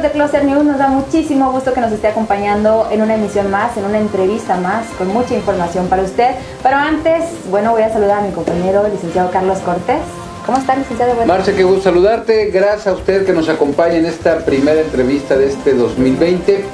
de 0.00 0.10
Cluster 0.10 0.44
News, 0.44 0.64
nos 0.64 0.78
da 0.78 0.88
muchísimo 0.88 1.52
gusto 1.52 1.72
que 1.72 1.80
nos 1.80 1.92
esté 1.92 2.08
acompañando 2.08 2.88
en 2.90 3.00
una 3.00 3.14
emisión 3.14 3.50
más, 3.50 3.76
en 3.76 3.84
una 3.84 3.98
entrevista 3.98 4.56
más, 4.56 4.86
con 4.98 5.08
mucha 5.08 5.34
información 5.34 5.88
para 5.88 6.02
usted. 6.02 6.34
Pero 6.62 6.76
antes, 6.76 7.24
bueno, 7.48 7.70
voy 7.72 7.82
a 7.82 7.92
saludar 7.92 8.18
a 8.18 8.22
mi 8.22 8.32
compañero, 8.32 8.84
el 8.84 8.92
licenciado 8.92 9.30
Carlos 9.30 9.58
Cortés. 9.58 10.23
¿Cómo 10.46 10.58
está, 10.58 10.76
licenciado? 10.76 11.14
Marce, 11.26 11.54
qué 11.54 11.64
gusto 11.64 11.84
saludarte. 11.84 12.50
Gracias 12.50 12.86
a 12.86 12.92
usted 12.92 13.24
que 13.24 13.32
nos 13.32 13.48
acompaña 13.48 13.96
en 13.96 14.04
esta 14.04 14.44
primera 14.44 14.80
entrevista 14.80 15.38
de 15.38 15.46
este 15.46 15.72
2020. 15.72 16.64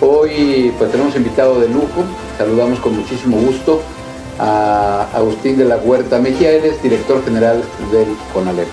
Hoy 0.00 0.72
pues 0.78 0.90
tenemos 0.90 1.14
invitado 1.14 1.60
de 1.60 1.68
lujo. 1.68 2.04
Saludamos 2.38 2.80
con 2.80 2.96
muchísimo 2.96 3.36
gusto 3.36 3.82
a 4.38 5.08
Agustín 5.12 5.58
de 5.58 5.66
la 5.66 5.76
Huerta 5.76 6.18
Mejía. 6.18 6.52
Él 6.52 6.64
es 6.64 6.82
director 6.82 7.22
general 7.22 7.62
del 7.92 8.08
CONALEP. 8.32 8.68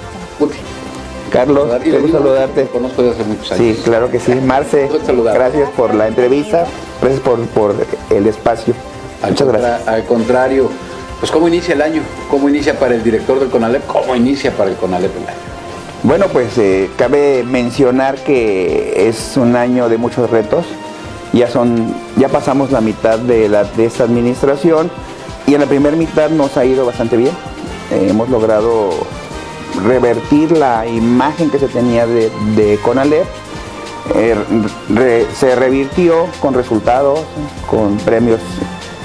Carlos, 1.32 1.70
quiero 1.84 2.08
saludarte. 2.10 2.68
conozco 2.68 3.02
desde 3.02 3.16
hace 3.16 3.30
muchos 3.30 3.52
años. 3.52 3.76
Sí, 3.76 3.82
claro 3.84 4.10
que 4.10 4.22
sí. 4.22 4.36
Marce, 4.36 4.90
gracias 5.34 5.70
por 5.72 5.94
la 5.94 6.08
entrevista, 6.08 6.66
gracias 7.02 7.22
por, 7.22 7.76
el 8.10 8.28
espacio. 8.28 8.74
Muchas 9.22 9.48
gracias. 9.50 9.88
Al 9.88 10.06
contrario, 10.06 10.70
pues 11.26 11.34
¿cómo 11.34 11.48
inicia 11.48 11.74
el 11.74 11.82
año? 11.82 12.04
¿Cómo 12.30 12.48
inicia 12.50 12.78
para 12.78 12.94
el 12.94 13.04
director 13.04 13.40
del 13.40 13.50
CONALEP? 13.50 13.88
¿Cómo 13.88 14.16
inicia 14.16 14.56
para 14.56 14.70
el 14.70 14.76
CONALEP 14.76 15.10
el 15.10 15.24
año? 15.28 15.38
Bueno, 16.04 16.28
pues 16.28 16.56
eh, 16.60 16.92
cabe 17.00 17.44
mencionar 17.44 18.24
que 18.24 19.08
es 19.08 19.36
un 19.36 19.56
año 19.56 19.90
de 19.90 19.98
muchos 19.98 20.30
retos. 20.30 20.68
Ya 21.34 21.50
son, 21.50 21.96
ya 22.18 22.30
pasamos 22.30 22.72
la 22.72 22.80
mitad 22.80 23.18
de, 23.18 23.46
esta 23.80 24.04
administración 24.04 24.92
y 25.48 25.56
en 25.56 25.62
la 25.62 25.66
primera 25.66 25.98
mitad 25.98 26.30
nos 26.30 26.58
ha 26.58 26.66
ido 26.66 26.86
bastante 26.86 27.18
bien. 27.18 27.34
Eh, 27.90 28.10
hemos 28.12 28.30
logrado 28.30 28.92
revertir 29.84 30.52
la 30.52 30.86
imagen 30.86 31.50
que 31.50 31.58
se 31.58 31.70
tenía 31.70 32.06
de, 32.06 32.30
de 32.56 32.78
Conalep. 32.84 33.26
Eh, 34.14 35.26
se 35.36 35.56
revirtió 35.56 36.28
con 36.40 36.54
resultados, 36.54 37.22
con 37.68 37.98
premios 37.98 38.42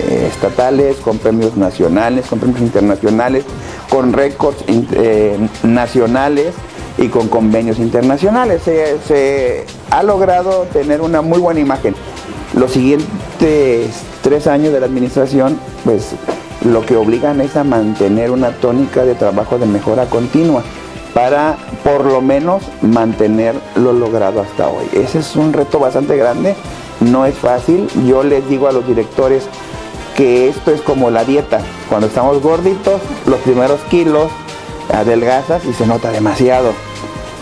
eh, 0.00 0.26
estatales, 0.26 0.96
con 0.96 1.18
premios 1.18 1.56
nacionales, 1.56 2.26
con 2.26 2.38
premios 2.38 2.60
internacionales, 2.60 3.44
con 3.88 4.12
récords 4.12 4.64
eh, 4.68 5.36
nacionales 5.62 6.54
y 6.98 7.08
con 7.08 7.28
convenios 7.28 7.78
internacionales. 7.78 8.62
se, 8.62 9.64
ha 9.90 10.02
logrado 10.02 10.66
tener 10.72 11.00
una 11.00 11.22
muy 11.22 11.38
buena 11.38 11.60
imagen. 11.60 11.94
Los 12.54 12.72
siguientes 12.72 14.02
tres 14.22 14.46
años 14.46 14.72
de 14.72 14.80
la 14.80 14.86
administración, 14.86 15.58
pues 15.84 16.14
lo 16.64 16.84
que 16.84 16.96
obligan 16.96 17.40
es 17.40 17.56
a 17.56 17.64
mantener 17.64 18.30
una 18.30 18.50
tónica 18.50 19.04
de 19.04 19.14
trabajo 19.14 19.58
de 19.58 19.66
mejora 19.66 20.06
continua 20.06 20.62
para 21.14 21.56
por 21.82 22.04
lo 22.04 22.20
menos 22.20 22.62
mantener 22.82 23.54
lo 23.76 23.92
logrado 23.92 24.40
hasta 24.40 24.68
hoy. 24.68 24.86
Ese 24.92 25.20
es 25.20 25.36
un 25.36 25.52
reto 25.52 25.78
bastante 25.78 26.16
grande, 26.16 26.54
no 27.00 27.26
es 27.26 27.34
fácil. 27.34 27.88
Yo 28.06 28.22
les 28.22 28.48
digo 28.48 28.68
a 28.68 28.72
los 28.72 28.86
directores 28.86 29.44
que 30.20 30.50
esto 30.50 30.70
es 30.70 30.82
como 30.82 31.08
la 31.08 31.24
dieta. 31.24 31.62
Cuando 31.88 32.08
estamos 32.08 32.42
gorditos, 32.42 33.00
los 33.26 33.38
primeros 33.38 33.80
kilos 33.88 34.30
adelgazas 34.92 35.64
y 35.64 35.72
se 35.72 35.86
nota 35.86 36.10
demasiado. 36.10 36.74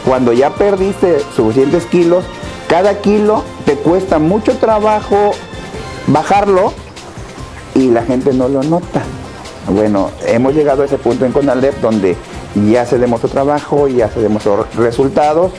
Cuando 0.07 0.33
ya 0.33 0.51
perdiste 0.51 1.19
suficientes 1.35 1.87
kilos, 1.87 2.25
cada 2.69 3.01
kilo 3.01 3.43
te 3.67 3.75
cuesta 3.75 4.21
mucho 4.21 4.59
trabajo 4.59 5.33
bajarlo 6.07 6.73
y 7.75 7.91
la 7.91 8.05
gente 8.05 8.33
no 8.33 8.49
lo 8.49 8.63
nota. 8.63 9.03
Bueno, 9.67 10.13
hemos 10.25 10.55
llegado 10.55 10.83
a 10.83 10.87
ese 10.87 10.99
punto 10.99 11.27
en 11.27 11.33
Conalep 11.33 11.81
donde 11.81 12.17
ya 12.71 12.87
se 12.87 12.97
demostró 12.97 13.29
trabajo, 13.29 13.89
ya 13.89 14.09
se 14.09 14.21
demostró 14.21 14.69
resultados. 14.77 15.51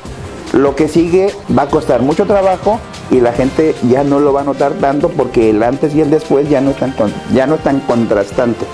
Lo 0.53 0.73
que 0.73 0.87
sigue 0.87 1.35
va 1.57 1.63
a 1.63 1.67
costar 1.67 2.01
mucho 2.01 2.25
trabajo 2.25 2.79
y 3.11 3.21
la 3.21 3.33
gente 3.33 3.75
ya 3.89 4.03
no 4.03 4.19
lo 4.19 4.33
va 4.33 4.41
a 4.41 4.43
notar 4.43 4.73
tanto 4.73 5.09
porque 5.09 5.49
el 5.49 5.63
antes 5.63 5.95
y 5.95 6.01
el 6.01 6.09
después 6.09 6.49
ya 6.49 6.61
no 6.61 6.71
es 6.71 6.77
tan, 6.77 6.93
ya 7.33 7.47
no 7.47 7.55
es 7.55 7.61
tan 7.61 7.79
contrastante. 7.81 8.65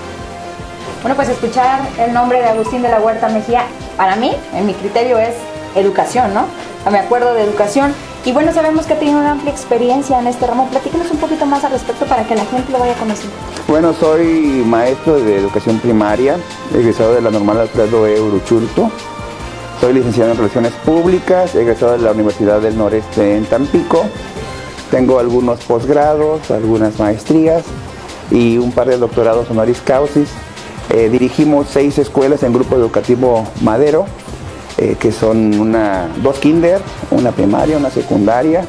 Bueno, 1.02 1.16
pues 1.16 1.30
escuchar 1.30 1.82
el 2.00 2.14
nombre 2.14 2.40
de 2.40 2.46
Agustín 2.46 2.82
de 2.82 2.90
la 2.90 3.00
Huerta 3.00 3.30
Mejía, 3.30 3.64
para 3.96 4.16
mí, 4.16 4.32
en 4.54 4.66
mi 4.66 4.74
criterio, 4.74 5.20
es 5.20 5.36
educación, 5.76 6.34
¿no? 6.34 6.46
Me 6.92 7.00
acuerdo 7.00 7.34
de 7.34 7.44
educación 7.44 7.94
y 8.26 8.32
bueno, 8.32 8.52
sabemos 8.52 8.88
que 8.88 8.94
ha 8.94 9.00
tenido 9.00 9.20
una 9.20 9.34
amplia 9.34 9.52
experiencia 9.52 10.20
en 10.20 10.26
este 10.26 10.48
ramo. 10.48 10.68
Platíquenos 10.70 11.12
un 11.12 11.18
poquito 11.18 11.46
más 11.46 11.64
al 11.64 11.72
respecto 11.72 12.06
para 12.06 12.24
que 12.24 12.36
la 12.36 12.44
gente 12.46 12.72
lo 12.72 12.80
vaya 12.80 12.96
conociendo. 12.96 13.36
Bueno, 13.68 13.94
soy 13.94 14.64
maestro 14.66 15.20
de 15.20 15.38
educación 15.38 15.80
primaria, 15.80 16.38
egresado 16.74 17.14
de 17.14 17.22
la 17.22 17.30
Normal 17.30 17.60
Alfredo 17.60 18.08
E. 18.08 18.20
Uruchurto. 18.20 18.90
Soy 19.82 19.94
licenciado 19.94 20.32
en 20.32 20.38
Relaciones 20.38 20.72
Públicas, 20.86 21.54
egresado 21.54 21.92
de 21.94 22.00
la 22.00 22.12
Universidad 22.12 22.62
del 22.62 22.78
Noreste 22.78 23.36
en 23.36 23.46
Tampico. 23.46 24.06
Tengo 24.90 25.20
algunos 25.20 25.60
posgrados, 25.60 26.50
algunas 26.50 26.98
maestrías 26.98 27.64
y 28.32 28.58
un 28.58 28.72
par 28.72 28.88
de 28.88 28.98
doctorados 28.98 29.50
honoris 29.50 29.82
causis. 29.82 30.30
Eh, 30.90 31.10
dirigimos 31.10 31.68
seis 31.70 31.98
escuelas 31.98 32.44
en 32.44 32.54
Grupo 32.54 32.78
Educativo 32.78 33.46
Madero, 33.62 34.06
eh, 34.78 34.96
que 34.98 35.12
son 35.12 35.60
una, 35.60 36.08
dos 36.24 36.40
kinder, 36.40 36.82
una 37.12 37.32
primaria, 37.32 37.78
una 37.78 37.90
secundaria, 37.90 38.66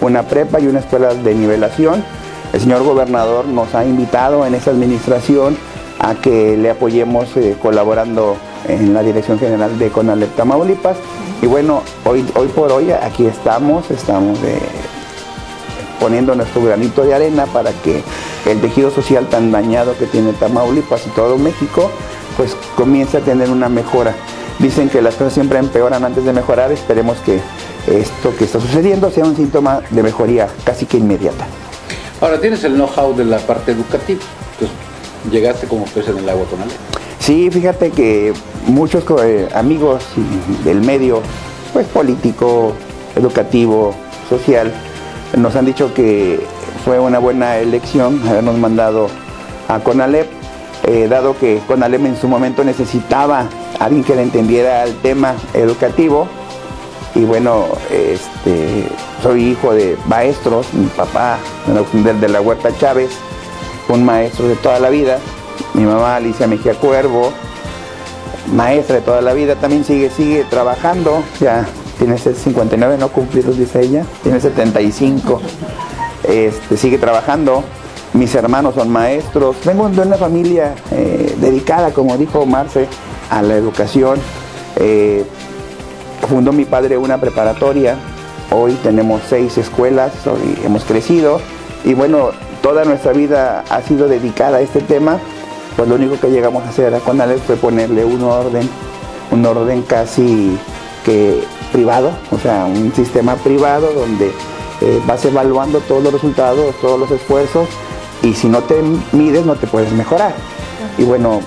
una 0.00 0.22
prepa 0.22 0.60
y 0.60 0.68
una 0.68 0.78
escuela 0.78 1.14
de 1.14 1.34
nivelación. 1.34 2.04
El 2.52 2.60
señor 2.60 2.84
gobernador 2.84 3.46
nos 3.46 3.74
ha 3.74 3.84
invitado 3.84 4.46
en 4.46 4.54
esta 4.54 4.70
administración 4.70 5.58
a 5.98 6.14
que 6.14 6.56
le 6.56 6.70
apoyemos 6.70 7.36
eh, 7.36 7.56
colaborando 7.60 8.36
en 8.66 8.94
la 8.94 9.02
Dirección 9.02 9.38
General 9.38 9.78
de 9.78 9.90
Conalep 9.90 10.34
Tamaulipas. 10.36 10.96
Y 11.42 11.46
bueno, 11.46 11.82
hoy, 12.04 12.24
hoy 12.34 12.48
por 12.48 12.72
hoy 12.72 12.90
aquí 12.90 13.26
estamos, 13.26 13.90
estamos 13.90 14.38
eh, 14.44 14.58
poniendo 16.00 16.34
nuestro 16.34 16.62
granito 16.62 17.04
de 17.04 17.14
arena 17.14 17.46
para 17.46 17.72
que 17.72 18.02
el 18.46 18.60
tejido 18.60 18.90
social 18.90 19.26
tan 19.26 19.52
dañado 19.52 19.96
que 19.98 20.06
tiene 20.06 20.32
Tamaulipas 20.32 21.06
y 21.06 21.10
todo 21.10 21.38
México, 21.38 21.90
pues 22.36 22.56
comience 22.76 23.18
a 23.18 23.20
tener 23.20 23.50
una 23.50 23.68
mejora. 23.68 24.14
Dicen 24.58 24.88
que 24.88 25.00
las 25.00 25.14
cosas 25.14 25.34
siempre 25.34 25.58
empeoran 25.58 26.04
antes 26.04 26.24
de 26.24 26.32
mejorar. 26.32 26.72
Esperemos 26.72 27.18
que 27.18 27.40
esto 27.86 28.34
que 28.36 28.44
está 28.44 28.60
sucediendo 28.60 29.10
sea 29.10 29.24
un 29.24 29.36
síntoma 29.36 29.82
de 29.90 30.02
mejoría 30.02 30.48
casi 30.64 30.86
que 30.86 30.98
inmediata. 30.98 31.46
Ahora 32.20 32.40
tienes 32.40 32.64
el 32.64 32.74
know-how 32.74 33.14
de 33.14 33.24
la 33.24 33.38
parte 33.38 33.70
educativa. 33.70 34.20
Entonces, 34.52 34.76
llegaste 35.30 35.68
como 35.68 35.84
pez 35.84 36.08
en 36.08 36.18
el 36.18 36.28
agua 36.28 36.44
tonal. 36.46 36.68
Sí, 37.28 37.50
fíjate 37.50 37.90
que 37.90 38.32
muchos 38.68 39.04
eh, 39.22 39.50
amigos 39.54 40.02
del 40.64 40.80
medio, 40.80 41.20
pues 41.74 41.86
político, 41.88 42.72
educativo, 43.16 43.94
social, 44.30 44.72
nos 45.36 45.54
han 45.54 45.66
dicho 45.66 45.92
que 45.92 46.40
fue 46.86 46.98
una 46.98 47.18
buena 47.18 47.58
elección 47.58 48.26
habernos 48.26 48.56
mandado 48.56 49.08
a 49.68 49.78
CONALEP, 49.78 50.26
eh, 50.84 51.06
dado 51.06 51.38
que 51.38 51.60
CONALEP 51.68 52.06
en 52.06 52.16
su 52.16 52.28
momento 52.28 52.64
necesitaba 52.64 53.44
alguien 53.78 54.04
que 54.04 54.14
le 54.16 54.22
entendiera 54.22 54.84
el 54.84 54.96
tema 55.02 55.34
educativo. 55.52 56.28
Y 57.14 57.24
bueno, 57.24 57.66
este, 57.90 58.88
soy 59.22 59.50
hijo 59.50 59.74
de 59.74 59.98
maestros, 60.06 60.72
mi 60.72 60.86
papá 60.86 61.36
de 62.02 62.28
la 62.30 62.40
Huerta 62.40 62.70
Chávez, 62.78 63.10
un 63.90 64.02
maestro 64.02 64.48
de 64.48 64.56
toda 64.56 64.80
la 64.80 64.88
vida, 64.88 65.18
mi 65.74 65.84
mamá 65.84 66.16
Alicia 66.16 66.46
Mejía 66.46 66.74
Cuervo, 66.74 67.32
maestra 68.52 68.96
de 68.96 69.02
toda 69.02 69.20
la 69.20 69.32
vida, 69.34 69.56
también 69.56 69.84
sigue, 69.84 70.10
sigue 70.10 70.44
trabajando, 70.44 71.22
ya 71.40 71.66
tiene 71.98 72.16
59 72.16 72.96
no 72.98 73.08
cumplidos, 73.08 73.58
dice 73.58 73.82
ella, 73.82 74.04
tiene 74.22 74.40
75, 74.40 75.40
este, 76.24 76.76
sigue 76.76 76.98
trabajando, 76.98 77.64
mis 78.14 78.34
hermanos 78.34 78.74
son 78.74 78.90
maestros, 78.90 79.56
vengo 79.64 79.88
de 79.88 80.00
una 80.00 80.16
familia 80.16 80.74
eh, 80.90 81.34
dedicada, 81.40 81.90
como 81.92 82.16
dijo 82.16 82.46
Marce, 82.46 82.88
a 83.30 83.42
la 83.42 83.54
educación. 83.54 84.18
Eh, 84.76 85.24
fundó 86.28 86.52
mi 86.52 86.64
padre 86.64 86.96
una 86.96 87.18
preparatoria, 87.18 87.96
hoy 88.50 88.72
tenemos 88.82 89.22
seis 89.28 89.58
escuelas, 89.58 90.12
hemos 90.64 90.84
crecido. 90.84 91.40
Y 91.84 91.94
bueno, 91.94 92.30
toda 92.62 92.84
nuestra 92.84 93.12
vida 93.12 93.64
ha 93.68 93.82
sido 93.82 94.08
dedicada 94.08 94.58
a 94.58 94.60
este 94.60 94.80
tema, 94.80 95.18
pues 95.78 95.88
lo 95.88 95.94
único 95.94 96.18
que 96.18 96.28
llegamos 96.28 96.64
a 96.64 96.70
hacer 96.70 96.92
con 97.02 97.20
Alex 97.20 97.40
fue 97.46 97.54
ponerle 97.54 98.04
un 98.04 98.20
orden, 98.24 98.68
un 99.30 99.46
orden 99.46 99.82
casi 99.82 100.58
que 101.04 101.44
privado, 101.70 102.10
o 102.32 102.38
sea, 102.38 102.64
un 102.64 102.92
sistema 102.92 103.36
privado 103.36 103.92
donde 103.92 104.32
eh, 104.80 105.00
vas 105.06 105.24
evaluando 105.24 105.78
todos 105.78 106.02
los 106.02 106.12
resultados, 106.12 106.74
todos 106.80 106.98
los 106.98 107.12
esfuerzos 107.12 107.68
y 108.24 108.34
si 108.34 108.48
no 108.48 108.62
te 108.62 108.82
mides 109.12 109.46
no 109.46 109.54
te 109.54 109.68
puedes 109.68 109.92
mejorar. 109.92 110.34
Y 110.98 111.04
bueno, 111.04 111.42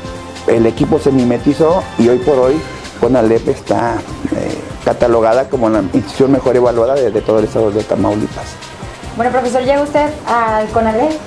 el 0.48 0.66
equipo 0.66 0.98
se 0.98 1.12
mimetizó 1.12 1.84
y 2.00 2.08
hoy 2.08 2.20
por 2.20 2.40
hoy 2.40 2.54
CONALEP 3.02 3.50
está 3.50 3.96
eh, 4.34 4.58
catalogada 4.86 5.50
como 5.50 5.70
la 5.70 5.82
institución 5.82 6.32
mejor 6.32 6.56
evaluada 6.56 6.96
de, 6.96 7.22
todo 7.22 7.40
el 7.40 7.46
estado 7.46 7.70
de 7.70 7.84
Tamaulipas. 7.84 8.56
Bueno, 9.18 9.30
profesor, 9.30 9.62
llega 9.64 9.82
usted 9.82 10.10
al 10.26 10.70
CONALEP, 10.70 11.20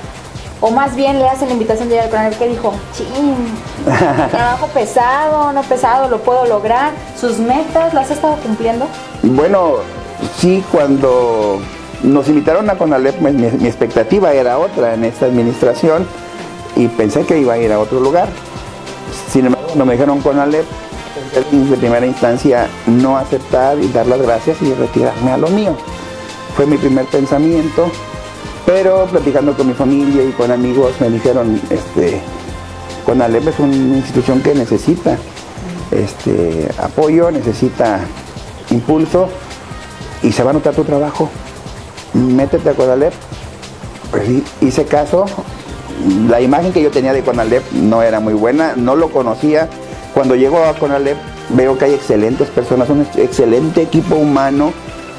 o 0.61 0.71
más 0.71 0.95
bien 0.97 1.19
le 1.19 1.29
hacen 1.29 1.49
la 1.49 1.55
invitación 1.55 1.89
de 1.89 1.97
ir 1.97 2.01
al 2.03 2.11
CONALEP, 2.11 2.39
que 2.39 2.49
dijo, 2.49 2.73
ching, 2.97 3.37
trabajo 4.31 4.67
pesado, 4.69 5.53
no 5.53 5.62
pesado, 5.62 6.09
lo 6.09 6.19
puedo 6.19 6.47
lograr. 6.47 6.93
¿Sus 7.19 7.39
metas 7.39 7.93
las 7.95 8.11
ha 8.11 8.15
estado 8.15 8.37
cumpliendo? 8.37 8.87
Bueno, 9.23 9.77
sí, 10.39 10.65
cuando 10.73 11.61
nos 12.03 12.29
invitaron 12.29 12.69
a 12.71 12.77
CONALEP, 12.77 13.17
pues, 13.21 13.35
mi, 13.35 13.47
mi 13.51 13.67
expectativa 13.67 14.33
era 14.33 14.59
otra 14.59 14.95
en 14.95 15.05
esta 15.05 15.27
administración 15.27 16.06
y 16.77 16.89
pensé 16.89 17.25
que 17.25 17.39
iba 17.39 17.55
a 17.55 17.59
ir 17.59 17.73
a 17.73 17.79
otro 17.79 18.01
lugar. 18.01 18.29
Sin 19.31 19.47
embargo, 19.47 19.67
cuando 19.67 19.87
me 19.87 19.93
dijeron 19.95 20.21
CONALEP, 20.21 20.65
de 21.53 21.77
primera 21.77 22.06
instancia 22.06 22.69
no 22.87 23.17
aceptar 23.17 23.79
y 23.79 23.89
dar 23.89 24.06
las 24.06 24.21
gracias 24.21 24.61
y 24.62 24.73
retirarme 24.75 25.33
a 25.33 25.37
lo 25.37 25.49
mío. 25.49 25.77
Fue 26.56 26.67
mi 26.67 26.77
primer 26.77 27.06
pensamiento, 27.06 27.91
pero 28.67 29.07
platicando 29.07 29.55
con 29.55 29.67
mi 29.67 29.75
familia 29.75 30.25
y 30.25 30.33
con 30.33 30.51
amigos 30.51 30.93
me 31.01 31.11
dijeron, 31.11 31.61
este, 31.71 32.21
CONALEP 33.05 33.49
es 33.49 33.59
una 33.59 33.77
institución 33.77 34.41
que 34.41 34.55
necesita 34.55 35.19
este, 35.91 36.69
apoyo, 36.79 37.31
necesita 37.31 38.01
impulso 38.71 39.29
y 40.23 40.33
se 40.33 40.43
va 40.43 40.51
a 40.51 40.55
notar 40.55 40.75
tu 40.75 40.85
trabajo. 40.85 41.29
Métete 42.15 42.71
a 42.71 42.75
CONALEP. 42.75 43.13
Pues 44.11 44.29
hice 44.61 44.85
caso. 44.85 45.27
La 46.29 46.41
imagen 46.41 46.73
que 46.73 46.83
yo 46.83 46.91
tenía 46.91 47.13
de 47.13 47.23
CONALEP 47.23 47.73
no 47.73 48.03
era 48.03 48.21
muy 48.21 48.35
buena, 48.35 48.75
no 48.77 48.97
lo 48.97 49.11
conocía. 49.11 49.69
Cuando 50.15 50.35
llego 50.35 50.65
a 50.65 50.75
CONALEP 50.75 51.17
veo 51.51 51.77
que 51.77 51.87
hay 51.87 51.95
excelentes 51.95 52.49
personas, 52.49 52.89
un 52.89 53.07
excelente 53.17 53.83
equipo 53.83 54.17
humano, 54.17 54.73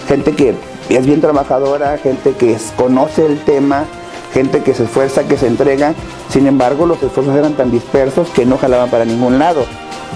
gente 0.08 0.32
que 0.32 0.56
es 0.90 1.06
bien 1.06 1.22
trabajadora, 1.22 1.98
gente 1.98 2.34
que 2.34 2.56
conoce 2.78 3.26
el 3.26 3.40
tema, 3.44 3.86
gente 4.34 4.62
que 4.62 4.74
se 4.74 4.84
esfuerza, 4.84 5.24
que 5.24 5.38
se 5.38 5.48
entrega. 5.48 5.94
Sin 6.30 6.46
embargo, 6.48 6.86
los 6.86 7.02
esfuerzos 7.02 7.36
eran 7.36 7.54
tan 7.54 7.72
dispersos 7.72 8.30
que 8.30 8.46
no 8.46 8.58
jalaban 8.58 8.90
para 8.90 9.06
ningún 9.06 9.40
lado. 9.40 9.66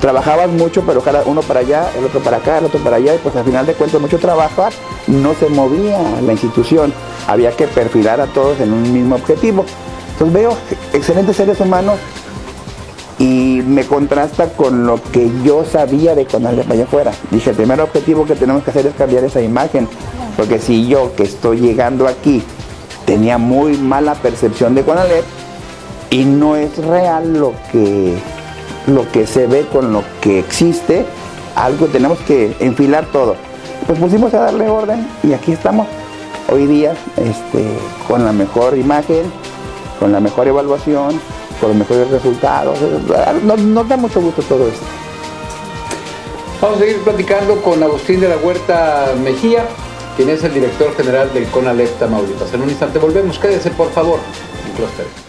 Trabajabas 0.01 0.49
mucho, 0.49 0.83
pero 0.85 1.03
uno 1.25 1.41
para 1.41 1.61
allá, 1.61 1.89
el 1.97 2.05
otro 2.05 2.19
para 2.21 2.37
acá, 2.37 2.59
el 2.59 2.65
otro 2.65 2.79
para 2.79 2.97
allá, 2.97 3.15
y 3.15 3.17
pues 3.17 3.35
al 3.35 3.43
final 3.43 3.65
de 3.65 3.73
cuentas 3.73 3.99
mucho 3.99 4.19
trabajo, 4.19 4.67
no 5.07 5.33
se 5.33 5.49
movía 5.49 5.99
la 6.21 6.31
institución. 6.31 6.93
Había 7.27 7.51
que 7.51 7.67
perfilar 7.67 8.21
a 8.21 8.27
todos 8.27 8.59
en 8.61 8.71
un 8.71 8.93
mismo 8.93 9.15
objetivo. 9.15 9.65
Entonces 10.13 10.33
veo 10.33 10.57
excelentes 10.93 11.35
seres 11.35 11.59
humanos 11.59 11.97
y 13.19 13.61
me 13.65 13.85
contrasta 13.85 14.49
con 14.53 14.85
lo 14.85 15.01
que 15.11 15.29
yo 15.43 15.65
sabía 15.65 16.15
de 16.15 16.25
Conalep 16.25 16.71
allá 16.71 16.85
afuera. 16.85 17.11
Dije, 17.31 17.49
el 17.49 17.55
primer 17.55 17.81
objetivo 17.81 18.25
que 18.25 18.35
tenemos 18.35 18.63
que 18.63 18.71
hacer 18.71 18.87
es 18.87 18.95
cambiar 18.95 19.25
esa 19.25 19.41
imagen, 19.41 19.87
porque 20.39 20.57
si 20.57 20.87
yo 20.87 21.13
que 21.17 21.23
estoy 21.23 21.59
llegando 21.59 22.07
aquí 22.07 22.41
tenía 23.05 23.37
muy 23.37 23.77
mala 23.77 24.15
percepción 24.15 24.73
de 24.73 24.83
Conalep 24.83 25.25
y 26.11 26.23
no 26.23 26.55
es 26.55 26.77
real 26.77 27.33
lo 27.33 27.53
que, 27.73 28.17
lo 28.87 29.11
que 29.11 29.27
se 29.27 29.47
ve 29.47 29.67
con 29.69 29.91
lo 29.91 30.01
que 30.21 30.39
existe, 30.39 31.05
algo 31.55 31.87
tenemos 31.87 32.19
que 32.19 32.55
enfilar 32.61 33.05
todo. 33.07 33.35
Pues 33.85 33.99
pusimos 33.99 34.33
a 34.33 34.39
darle 34.39 34.69
orden 34.69 35.05
y 35.23 35.33
aquí 35.33 35.51
estamos 35.51 35.87
hoy 36.49 36.67
día 36.67 36.93
este, 37.17 37.67
con 38.07 38.23
la 38.23 38.31
mejor 38.31 38.77
imagen, 38.77 39.23
con 39.99 40.13
la 40.13 40.21
mejor 40.21 40.47
evaluación, 40.47 41.19
con 41.59 41.71
los 41.71 41.77
mejores 41.77 42.09
resultados. 42.11 42.79
Nos, 43.43 43.59
nos 43.59 43.89
da 43.89 43.97
mucho 43.97 44.21
gusto 44.21 44.41
todo 44.43 44.69
esto. 44.69 44.85
Vamos 46.61 46.77
a 46.77 46.79
seguir 46.79 47.01
platicando 47.01 47.61
con 47.61 47.83
Agustín 47.83 48.21
de 48.21 48.29
la 48.29 48.37
Huerta 48.37 49.13
Mejía, 49.21 49.65
quien 50.19 50.31
es 50.31 50.43
el 50.43 50.53
director 50.53 50.93
general 50.97 51.33
del 51.33 51.45
CONALEP 51.45 51.97
Tamaulipas. 51.97 52.53
En 52.53 52.61
un 52.61 52.69
instante 52.69 52.99
volvemos, 52.99 53.39
quédese 53.39 53.71
por 53.71 53.89
favor 53.89 54.19
en 54.67 54.73
Cluster. 54.73 55.28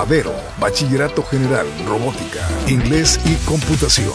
Madero, 0.00 0.32
Bachillerato 0.58 1.22
General, 1.22 1.66
Robótica, 1.86 2.48
Inglés 2.68 3.20
y 3.26 3.34
Computación. 3.44 4.14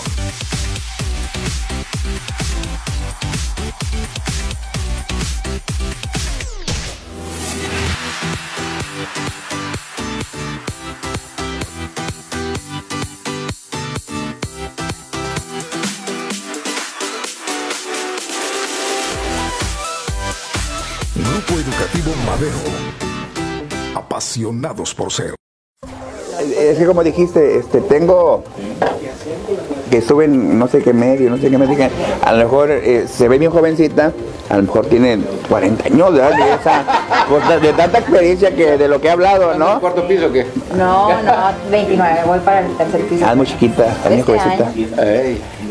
Grupo 21.14 21.60
Educativo 21.60 22.12
Madero. 22.26 22.58
Apasionados 23.94 24.96
por 24.96 25.14
ser. 25.14 25.36
Es 26.72 26.78
que 26.78 26.86
como 26.86 27.04
dijiste, 27.04 27.58
este, 27.58 27.82
tengo 27.82 28.44
que 29.90 29.98
estuve 29.98 30.26
en 30.26 30.58
no 30.58 30.68
sé 30.68 30.82
qué 30.82 30.94
medio, 30.94 31.30
no 31.30 31.38
sé 31.38 31.50
qué 31.50 31.58
medio, 31.58 31.90
a 32.24 32.32
lo 32.34 32.38
mejor 32.40 32.72
eh, 32.72 33.06
se 33.08 33.28
ve 33.28 33.38
bien 33.38 33.52
jovencita, 33.52 34.12
a 34.50 34.56
lo 34.58 34.64
mejor 34.64 34.86
tiene 34.88 35.20
40 35.50 35.86
años 35.88 36.14
¿verdad? 36.14 36.32
de, 36.38 36.54
esa, 36.54 36.84
pues, 37.30 37.48
de- 37.48 37.60
de 37.68 37.74
tanta 37.74 38.00
experiencia 38.00 38.56
que 38.56 38.78
de 38.78 38.88
lo 38.88 39.00
que 39.00 39.08
he 39.08 39.12
hablado, 39.12 39.54
¿En 39.54 39.60
¿no? 39.60 39.80
cuarto 39.80 40.08
piso 40.08 40.32
qué? 40.32 40.46
No, 40.78 41.22
no, 41.22 41.34
29, 41.72 42.20
voy 42.26 42.40
para 42.40 42.62
el 42.62 42.76
tercer 42.78 43.02
piso. 43.08 43.26
Ah, 43.28 43.36
muy 43.36 43.46
chiquita, 43.46 43.84
bien 44.08 44.20
Este 44.20 44.24
jovencita. 44.38 44.72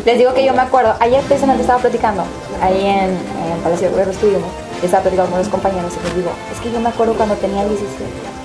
Les 0.04 0.18
digo 0.18 0.34
que 0.34 0.44
yo 0.44 0.52
me 0.54 0.60
acuerdo, 0.62 0.94
ayer 1.00 1.20
precisamente 1.22 1.62
estaba 1.62 1.80
platicando, 1.80 2.22
ahí 2.60 2.80
en, 2.86 3.10
en 3.10 3.60
Palacio 3.62 3.86
de 3.86 3.92
Gobierno 3.92 4.12
estuvimos, 4.12 4.42
estaba 4.82 5.02
platicando 5.02 5.30
con 5.30 5.40
unos 5.40 5.50
compañeros 5.52 5.92
y 6.00 6.04
les 6.06 6.16
digo, 6.16 6.30
es 6.52 6.60
que 6.60 6.70
yo 6.72 6.80
me 6.80 6.88
acuerdo 6.88 7.14
cuando 7.14 7.34
tenía 7.36 7.64
17. 7.64 7.88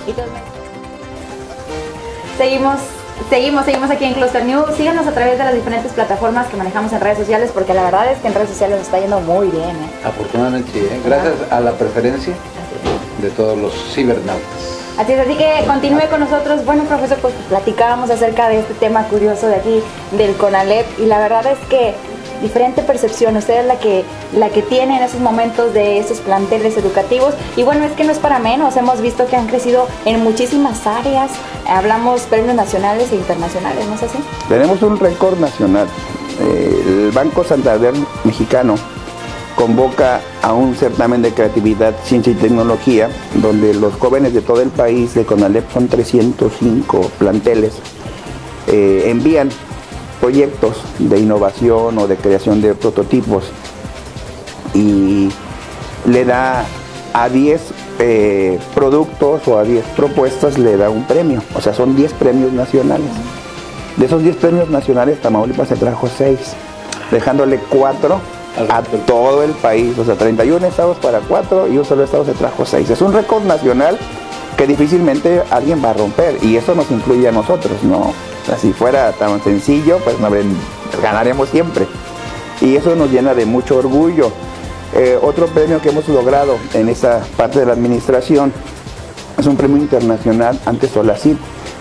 Y 0.08 0.12
todos 0.13 0.27
me- 0.29 0.59
Seguimos, 2.39 2.79
seguimos, 3.29 3.65
seguimos 3.65 3.91
aquí 3.91 4.05
en 4.05 4.13
Cluster 4.13 4.46
News. 4.46 4.74
Síganos 4.77 5.05
a 5.05 5.12
través 5.12 5.38
de 5.38 5.43
las 5.43 5.53
diferentes 5.53 5.91
plataformas 5.91 6.48
que 6.48 6.55
manejamos 6.55 6.93
en 6.93 7.01
redes 7.01 7.17
sociales, 7.17 7.51
porque 7.53 7.74
la 7.74 7.84
verdad 7.84 8.10
es 8.13 8.19
que 8.19 8.29
en 8.29 8.34
redes 8.34 8.48
sociales 8.48 8.77
nos 8.77 8.88
está 8.88 8.98
yendo 8.98 9.19
muy 9.19 9.50
bien. 9.50 9.72
¿eh? 9.72 10.05
afortunadamente 10.05 10.72
sí, 10.72 10.79
¿eh? 10.79 11.01
gracias 11.03 11.34
a 11.51 11.60
la 11.60 11.74
preferencia 11.74 12.34
de 13.22 13.29
todos 13.31 13.58
los 13.58 13.74
cibernautas. 13.93 14.79
Así 14.98 15.12
es, 15.12 15.19
así 15.19 15.36
que 15.36 15.65
continúe 15.67 16.08
con 16.10 16.22
nosotros. 16.22 16.63
Bueno, 16.63 16.86
profesor, 16.86 17.17
pues 17.17 17.34
platicábamos 17.50 18.10
acerca 18.10 18.48
de 18.48 18.60
este 18.60 18.74
tema 18.75 19.03
curioso 19.10 19.50
de 19.50 19.55
aquí, 19.55 19.84
del 20.12 20.34
CONALEP, 20.38 20.98
y 20.98 21.08
la 21.08 21.19
verdad 21.19 21.46
es 21.46 21.60
que 21.67 21.93
diferente 22.41 22.81
percepción, 22.81 23.38
usted 23.38 23.62
es 23.62 23.65
la 23.65 23.79
que, 23.79 24.03
la 24.34 24.50
que 24.50 24.62
tiene 24.62 24.98
en 24.98 25.03
esos 25.03 25.19
momentos 25.19 25.74
de 25.74 26.00
esos 26.00 26.19
planteles 26.19 26.77
educativos, 26.77 27.34
y 27.55 27.63
bueno, 27.63 27.86
es 27.86 27.91
que 27.93 28.03
no 28.03 28.12
es 28.12 28.19
para 28.19 28.39
menos, 28.39 28.75
hemos 28.77 29.01
visto 29.01 29.27
que 29.27 29.36
han 29.36 29.48
crecido 29.48 29.88
en 30.05 30.24
muchísimas 30.24 30.86
áreas, 30.88 31.31
hablamos 31.67 32.22
premios 32.22 32.55
nacionales 32.55 33.12
e 33.12 33.15
internacionales, 33.15 33.86
¿no 33.88 33.96
es 33.96 34.03
así? 34.03 34.17
Tenemos 34.48 34.81
un 34.81 35.00
récord 35.00 35.39
nacional. 35.39 35.88
Eh, 36.39 36.84
el 36.88 37.12
Banco 37.12 37.43
Santander 37.43 37.93
mexicano 38.24 38.75
convoca 39.55 40.22
a 40.41 40.53
un 40.53 40.74
certamen 40.74 41.22
de 41.22 41.34
creatividad, 41.34 41.93
ciencia 42.05 42.31
y 42.31 42.36
tecnología, 42.36 43.10
donde 43.41 43.74
los 43.74 43.93
jóvenes 43.96 44.34
de 44.34 44.41
todo 44.41 44.62
el 44.62 44.69
país 44.69 45.13
de 45.15 45.25
CONALEP 45.25 45.69
son 45.74 45.89
305 45.89 47.12
planteles, 47.19 47.74
eh, 48.67 49.03
envían 49.08 49.50
proyectos 50.20 50.78
de 51.00 51.20
innovación 51.20 51.98
o 51.98 52.08
de 52.08 52.16
creación 52.16 52.62
de 52.62 52.76
prototipos 52.76 53.46
y 54.74 55.30
le 56.06 56.26
da 56.26 56.66
a 57.14 57.30
10 57.30 57.62
eh, 58.00 58.60
productos 58.76 59.48
o 59.48 59.58
a 59.58 59.64
10 59.64 59.84
propuestas 59.96 60.58
le 60.58 60.78
da 60.78 60.90
un 60.90 61.06
premio, 61.06 61.42
o 61.56 61.62
sea, 61.62 61.74
son 61.74 61.96
10 61.96 62.14
premios 62.14 62.54
nacionales. 62.54 63.10
De 63.98 64.06
esos 64.06 64.24
10 64.24 64.38
premios 64.38 64.70
nacionales, 64.70 65.20
Tamaulipas 65.22 65.68
se 65.68 65.76
trajo 65.76 66.08
6, 66.08 66.40
dejándole 67.12 67.60
4 67.70 68.20
a 68.70 68.82
todo 69.06 69.44
el 69.44 69.52
país, 69.52 69.98
o 69.98 70.06
sea, 70.06 70.16
31 70.16 70.66
estados 70.66 70.98
para 70.98 71.20
4 71.20 71.68
y 71.68 71.78
un 71.78 71.86
solo 71.86 72.04
estado 72.04 72.26
se 72.26 72.34
trajo 72.34 72.66
6. 72.66 72.90
Es 72.90 73.02
un 73.02 73.14
récord 73.14 73.44
nacional 73.44 73.98
que 74.58 74.68
difícilmente 74.68 75.42
alguien 75.50 75.84
va 75.84 75.92
a 75.92 75.94
romper 75.94 76.38
y 76.42 76.56
eso 76.56 76.76
nos 76.76 76.90
incluye 76.92 77.28
a 77.28 77.32
nosotros, 77.32 77.84
¿no? 77.84 78.14
Si 78.58 78.74
fuera 78.74 79.12
tan 79.13 79.41
sencillo, 79.44 80.00
pues 80.03 80.20
no, 80.20 80.29
ganaremos 81.01 81.50
siempre. 81.50 81.88
Y 82.62 82.75
eso 82.75 82.96
nos 82.96 83.12
llena 83.12 83.34
de 83.34 83.46
mucho 83.46 83.77
orgullo. 83.77 84.32
Eh, 84.96 85.18
otro 85.22 85.48
premio 85.48 85.82
que 85.82 85.89
hemos 85.89 86.08
logrado 86.08 86.58
en 86.74 86.89
esa 86.89 87.22
parte 87.38 87.60
de 87.60 87.65
la 87.65 87.74
administración 87.74 88.51
es 89.38 89.46
un 89.46 89.56
premio 89.56 89.77
internacional 89.77 90.60
ante 90.65 90.88
Solacit, 90.88 91.38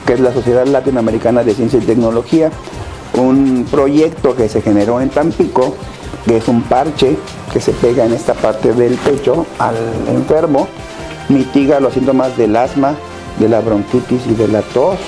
que 0.07 0.13
es 0.13 0.21
la 0.21 0.33
Sociedad 0.33 0.67
Latinoamericana 0.67 1.43
de 1.43 1.55
Ciencia 1.55 1.79
y 1.79 1.83
Tecnología, 1.83 2.51
un 3.15 3.67
proyecto 3.71 4.37
que 4.37 4.49
se 4.49 4.63
generó 4.63 5.01
en 5.01 5.09
Tampico, 5.09 5.75
que 6.27 6.37
es 6.37 6.49
un 6.49 6.63
parche 6.63 7.17
que 7.53 7.61
se 7.61 7.73
pega 7.73 8.05
en 8.05 8.13
esta 8.13 8.35
parte 8.35 8.73
del 8.75 8.95
pecho 8.95 9.47
al 9.59 9.77
enfermo, 10.09 10.69
mitiga 11.29 11.81
los 11.81 11.95
síntomas 11.95 12.37
del 12.37 12.55
asma, 12.57 12.95
de 13.39 13.49
la 13.49 13.61
bronquitis 13.61 14.27
y 14.27 14.35
de 14.35 14.49
la 14.49 14.63
tos. 14.63 14.99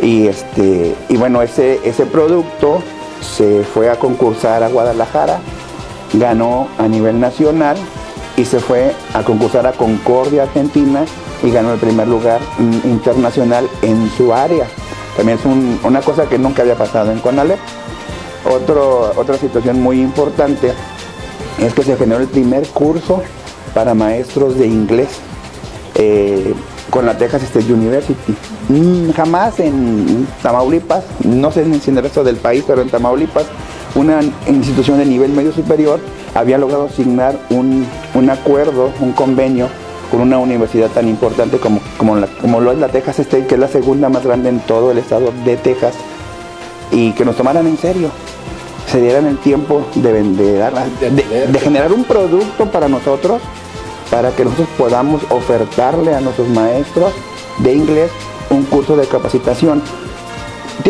Y, 0.00 0.26
este, 0.26 0.94
y 1.08 1.16
bueno, 1.16 1.42
ese, 1.42 1.80
ese 1.84 2.06
producto 2.06 2.82
se 3.20 3.62
fue 3.62 3.90
a 3.90 3.96
concursar 3.98 4.62
a 4.62 4.68
Guadalajara 4.68 5.40
ganó 6.18 6.68
a 6.78 6.88
nivel 6.88 7.20
nacional 7.20 7.76
y 8.36 8.44
se 8.44 8.60
fue 8.60 8.94
a 9.12 9.22
concursar 9.22 9.66
a 9.66 9.72
Concordia, 9.72 10.44
Argentina, 10.44 11.04
y 11.42 11.50
ganó 11.50 11.72
el 11.72 11.78
primer 11.78 12.08
lugar 12.08 12.40
internacional 12.84 13.68
en 13.82 14.10
su 14.16 14.32
área. 14.32 14.66
También 15.16 15.38
es 15.38 15.44
una 15.84 16.00
cosa 16.00 16.28
que 16.28 16.38
nunca 16.38 16.62
había 16.62 16.74
pasado 16.74 17.12
en 17.12 17.20
Conalep. 17.20 17.58
Otra 19.16 19.38
situación 19.38 19.80
muy 19.80 20.00
importante 20.00 20.72
es 21.60 21.72
que 21.74 21.82
se 21.82 21.96
generó 21.96 22.20
el 22.20 22.28
primer 22.28 22.66
curso 22.68 23.22
para 23.72 23.94
maestros 23.94 24.58
de 24.58 24.66
inglés 24.66 25.08
eh, 25.94 26.54
con 26.90 27.06
la 27.06 27.16
Texas 27.16 27.44
State 27.44 27.72
University. 27.72 28.34
Mm, 28.68 29.10
jamás 29.10 29.60
en 29.60 30.26
Tamaulipas, 30.42 31.04
no 31.22 31.50
sé 31.50 31.64
si 31.80 31.90
en 31.90 31.98
el 31.98 32.02
resto 32.02 32.24
del 32.24 32.36
país, 32.36 32.64
pero 32.66 32.80
en 32.80 32.88
Tamaulipas 32.88 33.44
una 33.94 34.20
institución 34.48 34.98
de 34.98 35.06
nivel 35.06 35.32
medio 35.32 35.52
superior 35.52 36.00
había 36.34 36.58
logrado 36.58 36.86
asignar 36.86 37.38
un, 37.50 37.86
acuerdo, 38.30 38.90
un 39.00 39.12
convenio 39.12 39.68
con 40.10 40.20
una 40.20 40.38
universidad 40.38 40.88
tan 40.88 41.08
importante 41.08 41.58
como, 41.58 41.80
como, 41.96 42.60
lo 42.60 42.72
es 42.72 42.78
la 42.78 42.88
Texas 42.88 43.20
State, 43.20 43.46
que 43.46 43.54
es 43.54 43.60
la 43.60 43.68
segunda 43.68 44.08
más 44.08 44.24
grande 44.24 44.48
en 44.48 44.60
todo 44.60 44.90
el 44.90 44.98
estado 44.98 45.32
de 45.44 45.56
Texas, 45.56 45.94
y 46.90 47.12
que 47.12 47.24
nos 47.24 47.36
tomaran 47.36 47.66
en 47.66 47.76
serio, 47.76 48.08
se 48.90 49.00
dieran 49.00 49.26
el 49.26 49.38
tiempo 49.38 49.86
de, 49.94 50.12
vender, 50.12 50.72
de 51.50 51.58
generar 51.60 51.92
un 51.92 52.04
producto 52.04 52.66
para 52.70 52.88
nosotros, 52.88 53.40
para 54.10 54.30
que 54.30 54.44
nosotros 54.44 54.68
podamos 54.76 55.22
ofertarle 55.30 56.14
a 56.14 56.20
nuestros 56.20 56.48
maestros 56.48 57.12
de 57.58 57.74
inglés 57.74 58.10
un 58.54 58.64
curso 58.64 58.96
de 58.96 59.06
capacitación 59.06 59.82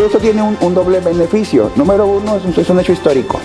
eso 0.02 0.18
tiene 0.18 0.42
un, 0.42 0.74
doble 0.74 1.00
beneficio. 1.00 1.70
Número 1.76 2.06
uno, 2.06 2.36
es 2.36 2.70
un, 2.70 2.80
hecho 2.80 2.92
histórico. 2.92 3.38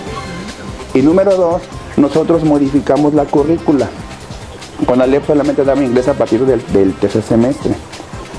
Y 0.94 1.02
número 1.02 1.36
dos, 1.36 1.62
nosotros 1.96 2.44
modificamos 2.44 3.14
la 3.14 3.24
currícula. 3.24 3.88
Con 4.86 4.98
la 4.98 5.06
LEP 5.06 5.26
solamente 5.26 5.64
daba 5.64 5.82
inglés 5.82 6.08
a 6.08 6.14
partir 6.14 6.44
del, 6.44 6.94
tercer 6.94 7.22
semestre. 7.22 7.74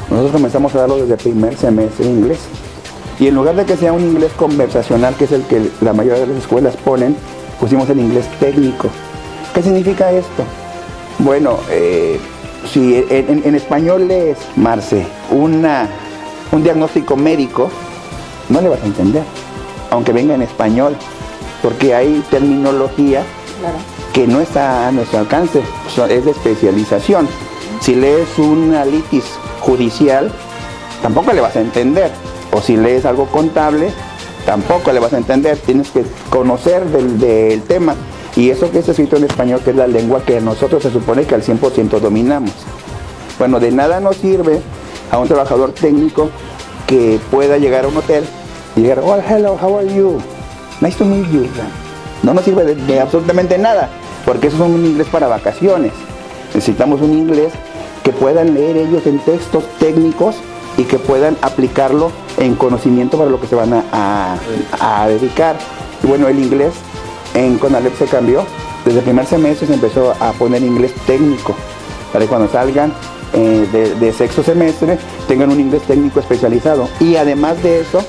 Nosotros 0.10 0.34
comenzamos 0.34 0.76
a 0.76 0.80
darlo 0.80 0.98
desde 0.98 1.14
el 1.14 1.20
primer 1.20 1.56
semestre 1.56 2.06
inglés. 2.06 2.40
Y 3.20 3.28
en 3.28 3.36
lugar 3.36 3.56
de 3.56 3.66
que 3.66 3.78
sea 3.78 3.94
un 3.94 4.02
inglés 4.02 4.32
conversacional, 4.36 5.16
que 5.16 5.26
es 5.26 5.32
el 5.32 5.44
que 5.44 5.70
la 5.80 5.94
mayoría 5.94 6.22
de 6.22 6.28
las 6.28 6.38
escuelas 6.38 6.76
ponen, 6.78 7.16
pusimos 7.60 7.90
el 7.90 8.00
inglés 8.00 8.26
técnico. 8.40 8.90
¿Qué 9.54 9.62
significa 9.62 10.12
esto? 10.12 10.44
Bueno, 11.20 11.60
eh, 11.70 12.20
si 12.66 13.06
en, 13.10 13.56
español 13.56 14.08
lees, 14.08 14.38
Marce, 14.56 15.06
una, 15.30 15.90
un 16.52 16.64
diagnóstico 16.64 17.16
médico, 17.16 17.70
no 18.50 18.62
le 18.62 18.70
vas 18.70 18.82
a 18.82 18.86
entender, 18.86 19.24
aunque 19.90 20.14
venga 20.14 20.36
en 20.36 20.42
español, 20.42 20.96
porque 21.62 21.94
hay 21.96 22.24
terminología 22.30 23.24
que 24.14 24.28
no 24.28 24.42
está 24.42 24.88
a 24.88 24.92
nuestro 24.92 25.20
alcance, 25.20 25.62
es 26.10 26.26
de 26.26 26.32
especialización. 26.32 27.28
Si 27.82 27.96
lees 27.96 28.38
una 28.38 28.86
litis 28.86 29.24
judicial, 29.62 30.32
tampoco 31.02 31.34
le 31.34 31.42
vas 31.42 31.56
a 31.56 31.62
entender. 31.62 32.12
O 32.52 32.62
si 32.62 32.76
lees 32.76 33.06
algo 33.06 33.28
contable, 33.28 33.92
tampoco 34.46 34.92
le 34.92 35.00
vas 35.00 35.14
a 35.14 35.18
entender. 35.18 35.58
Tienes 35.58 35.90
que 35.90 36.04
conocer 36.30 36.86
del, 36.86 37.62
tema. 37.64 37.96
Y 38.36 38.50
eso 38.50 38.72
que 38.72 38.80
es 38.80 38.88
escrito 38.88 39.18
en 39.18 39.26
español, 39.26 39.62
que 39.64 39.72
es 39.72 39.76
la 39.76 39.88
lengua 39.88 40.24
que 40.24 40.40
nosotros 40.40 40.84
se 40.84 40.92
supone 40.92 41.26
que 41.26 41.36
al 41.36 41.44
100% 41.44 42.00
dominamos. 42.00 42.54
Bueno, 43.38 43.60
de 43.60 43.72
nada 43.72 44.00
nos 44.00 44.18
sirve 44.18 44.62
a 45.12 45.18
un 45.18 45.28
trabajador 45.28 45.74
técnico 45.74 46.30
que 46.88 47.20
pueda 47.30 47.58
llegar 47.58 47.86
a 47.86 47.88
un 47.88 47.98
hotel 47.98 48.24
y 48.76 48.82
llegar, 48.82 49.00
oh, 49.00 49.16
hello, 49.16 49.58
how 49.62 49.78
are 49.78 49.94
you? 49.94 50.20
Nice 50.80 50.98
to 50.98 51.06
meet 51.06 51.30
you. 51.32 51.48
No 52.24 52.34
nos 52.34 52.44
sirve 52.44 52.76
de, 52.76 53.00
absolutamente 53.00 53.58
nada, 53.58 53.90
porque 54.26 54.48
eso 54.48 54.58
es 54.58 54.62
un 54.62 54.86
inglés 54.86 55.08
para 55.12 55.28
vacaciones. 55.28 55.92
Necesitamos 56.54 57.02
un 57.02 57.14
inglés 57.14 57.52
que 58.04 58.12
puedan 58.12 58.54
leer 58.54 58.78
ellos 58.78 59.06
en 59.06 59.20
textos 59.20 59.64
técnicos 59.80 60.36
y 60.78 60.84
que 60.84 60.98
puedan 60.98 61.38
aplicarlo 61.42 62.12
en 62.38 62.56
conocimiento 62.56 63.18
para 63.18 63.30
lo 63.30 63.40
que 63.40 63.48
se 63.48 63.56
van 63.56 63.74
a, 63.74 64.38
dedicar. 65.08 65.56
Y 66.04 66.08
bueno, 66.08 66.28
el 66.28 66.40
inglés 66.40 66.74
en 67.34 67.58
Conalep 67.58 67.98
se 67.98 68.06
cambió. 68.06 68.46
Desde 68.86 69.00
el 69.00 69.06
primer 69.06 69.26
semestre 69.26 69.68
se 69.68 69.74
empezó 69.74 70.14
a 70.20 70.32
poner 70.34 70.64
inglés 70.64 70.94
técnico, 71.06 71.56
para 72.12 72.26
que 72.26 72.30
cuando 72.30 72.52
salgan 72.52 72.94
eh, 73.34 73.68
de, 73.72 73.96
de 73.96 74.14
sexto 74.14 74.44
semestre 74.44 74.98
tengan 75.28 75.52
un 75.52 75.60
inglés 75.60 75.84
técnico 75.84 76.20
especializado. 76.20 76.88
Y 77.00 77.16
además 77.16 77.62
de 77.64 77.82
eso, 77.82 78.02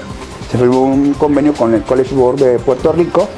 se 0.50 0.58
firmó 0.58 0.82
un 0.82 1.14
convenio 1.14 1.52
con 1.54 1.74
el 1.74 1.82
College 1.82 2.14
Board 2.14 2.36
de 2.36 2.58
Puerto 2.58 2.92
Rico 2.92 3.28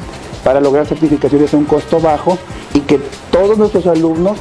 para 0.43 0.61
lograr 0.61 0.87
certificaciones 0.87 1.53
a 1.55 1.57
un 1.57 1.65
costo 1.65 2.01
bajo 2.01 2.39
y 2.73 2.81
que 2.81 3.01
todos 3.31 3.57
nuestros 3.57 3.87
alumnos 3.87 4.37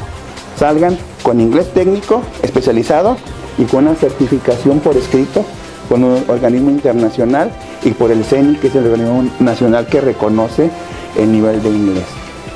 salgan 0.57 0.97
con 1.23 1.39
inglés 1.39 1.73
técnico 1.73 2.21
especializado 2.41 3.17
y 3.57 3.65
con 3.65 3.87
una 3.87 3.95
certificación 3.95 4.79
por 4.79 4.97
escrito 4.97 5.45
con 5.89 6.03
un 6.03 6.23
organismo 6.27 6.71
internacional 6.71 7.51
y 7.83 7.91
por 7.91 8.11
el 8.11 8.23
CENI, 8.23 8.55
que 8.55 8.67
es 8.67 8.75
el 8.75 8.85
organismo 8.85 9.29
nacional 9.39 9.85
que 9.87 10.01
reconoce 10.01 10.71
el 11.17 11.31
nivel 11.31 11.61
de 11.61 11.69
inglés. 11.69 12.05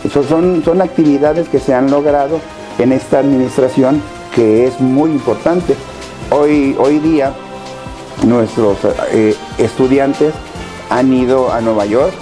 Eso 0.04 0.24
son, 0.24 0.64
son 0.64 0.82
actividades 0.82 1.50
que 1.50 1.60
se 1.60 1.74
han 1.74 1.90
logrado 1.92 2.40
en 2.80 2.92
esta 2.92 3.20
administración 3.20 4.02
que 4.34 4.68
es 4.68 4.80
muy 4.80 5.12
importante. 5.12 5.76
Hoy, 6.32 6.76
hoy 6.80 7.00
día 7.00 7.34
nuestros 8.26 8.78
eh, 9.12 9.36
estudiantes 9.58 10.34
han 10.90 11.12
ido 11.14 11.52
a 11.52 11.62
Nueva 11.62 11.86
York, 11.86 12.14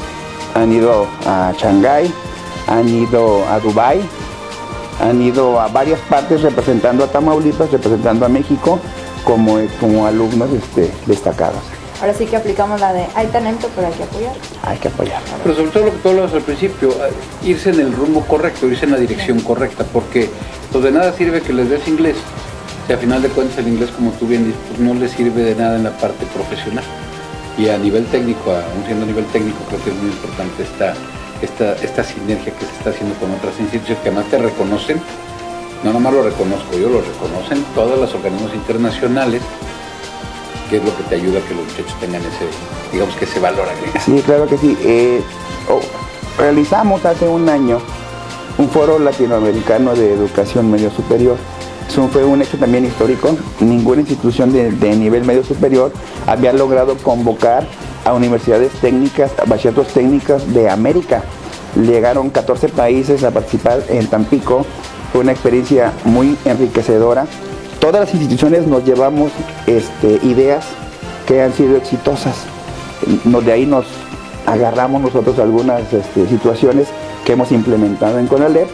han 0.54 0.72
ido 0.72 1.08
a 1.26 1.54
Shanghái, 1.58 2.12
han 2.68 2.88
ido 2.88 3.46
a 3.48 3.60
Dubai, 3.60 4.02
han 5.02 5.22
ido 5.22 5.60
a 5.60 5.68
varias 5.68 6.00
partes 6.02 6.42
representando 6.42 7.04
a 7.04 7.08
Tamaulipas, 7.08 7.72
representando 7.72 8.26
a 8.26 8.30
México 8.30 8.80
como, 9.24 9.58
como 9.80 10.06
alumnos 10.06 10.50
este, 10.54 10.92
destacados. 11.06 11.62
Ahora 12.02 12.14
sí 12.14 12.26
que 12.26 12.36
aplicamos 12.36 12.80
la 12.80 12.94
de 12.94 13.06
hay 13.16 13.28
talento, 13.28 13.70
pero 13.76 13.88
hay 13.88 13.94
que 13.94 14.04
apoyar. 14.04 14.34
Hay 14.64 14.78
que 14.78 14.88
apoyar. 14.90 15.22
Pero 15.44 15.56
sobre 15.56 15.72
todo 15.72 15.86
lo 15.86 15.92
que 15.92 15.98
tú 15.98 16.10
hablabas 16.10 16.34
al 16.34 16.42
principio, 16.42 16.90
eh, 16.90 17.12
irse 17.44 17.70
en 17.70 17.80
el 17.80 17.94
rumbo 17.94 18.22
correcto, 18.22 18.68
irse 18.68 18.86
en 18.86 18.92
la 18.92 18.98
dirección 18.98 19.40
correcta, 19.40 19.86
porque 19.92 20.30
pues 20.72 20.84
de 20.84 20.92
nada 20.92 21.14
sirve 21.14 21.42
que 21.42 21.54
les 21.54 21.70
des 21.70 21.88
inglés 21.88 22.18
y 22.88 22.94
a 22.94 22.98
final 22.98 23.22
de 23.22 23.30
cuentas 23.30 23.58
el 23.58 23.68
inglés, 23.68 23.90
como 23.92 24.12
tú 24.12 24.28
bien 24.28 24.46
dices, 24.46 24.60
pues, 24.68 24.80
no 24.80 24.94
le 24.94 25.08
sirve 25.10 25.42
de 25.42 25.56
nada 25.56 25.76
en 25.76 25.86
la 25.86 25.98
parte 25.98 26.26
profesional. 26.28 26.84
Y 27.58 27.70
a 27.70 27.78
nivel 27.78 28.06
técnico, 28.08 28.52
aún 28.52 28.86
siendo 28.86 29.06
a 29.06 29.08
nivel 29.08 29.26
técnico, 29.28 29.58
creo 29.70 29.84
que 29.84 29.90
es 29.90 29.96
muy 29.96 30.12
importante 30.12 30.64
esta, 30.64 30.94
esta, 31.42 31.74
esta 31.84 32.04
sinergia 32.04 32.54
que 32.54 32.66
se 32.66 32.72
está 32.74 32.90
haciendo 32.92 33.16
con 33.16 33.32
otras 33.32 33.60
instituciones 33.60 34.04
que 34.04 34.10
además 34.10 34.30
te 34.30 34.38
reconocen. 34.38 35.02
No 35.84 35.94
nomás 35.94 36.14
lo 36.14 36.24
reconozco 36.24 36.78
yo, 36.78 36.90
lo 36.90 37.02
reconocen 37.02 37.64
todos 37.74 37.98
los 37.98 38.14
organismos 38.14 38.54
internacionales, 38.54 39.42
que 40.70 40.78
es 40.78 40.84
lo 40.84 40.96
que 40.96 41.04
te 41.04 41.16
ayuda 41.16 41.40
a 41.40 41.42
que 41.48 41.54
los 41.54 41.66
muchachos 41.66 41.96
tengan 42.00 42.22
ese, 42.22 42.46
digamos 42.92 43.16
que 43.16 43.26
ese 43.26 43.40
valor 43.40 43.68
agregado. 43.68 44.00
Sí, 44.06 44.22
claro 44.26 44.48
que 44.48 44.58
sí. 44.58 44.78
Eh, 44.82 45.22
oh, 45.70 45.82
realizamos 46.42 47.06
hace 47.06 47.28
un 47.28 47.50
año 47.50 47.80
un 48.58 48.70
foro 48.70 49.00
latinoamericano 49.00 49.96
de 49.96 50.14
educación 50.14 50.72
medio 50.72 50.90
superior 50.92 51.38
eso 51.88 52.08
fue 52.10 52.26
un 52.26 52.42
hecho 52.42 52.58
también 52.58 52.86
histórico. 52.86 53.38
Ninguna 53.60 54.02
institución 54.02 54.52
de, 54.52 54.96
nivel 54.96 55.24
medio 55.24 55.44
superior 55.44 55.92
había 56.28 56.52
logrado 56.52 56.98
convocar 56.98 57.66
a 58.04 58.14
universidades 58.14 58.72
técnicas, 58.82 59.32
a 59.40 59.46
bachilleratos 59.46 59.94
técnicas 59.94 60.54
de 60.54 60.70
América. 60.70 61.24
Llegaron 61.76 62.30
14 62.30 62.70
países 62.70 63.24
a 63.24 63.32
participar 63.32 63.84
en 63.90 64.08
Tampico. 64.08 64.66
Fue 65.12 65.22
una 65.22 65.32
experiencia 65.32 65.94
muy 66.04 66.38
enriquecedora. 66.44 67.28
Todas 67.80 68.02
las 68.02 68.14
instituciones 68.14 68.68
nos 68.68 68.84
llevamos 68.84 69.32
este, 69.68 70.20
ideas 70.26 70.66
que 71.28 71.42
han 71.42 71.54
sido 71.54 71.78
exitosas. 71.78 72.36
de 73.24 73.52
ahí 73.52 73.66
nos 73.66 73.86
agarramos 74.46 75.02
nosotros 75.02 75.38
algunas 75.40 75.82
este, 75.92 76.28
situaciones 76.28 76.88
que 77.26 77.34
hemos 77.34 77.52
implementado 77.52 78.20
en 78.20 78.28
CONALEP 78.28 78.68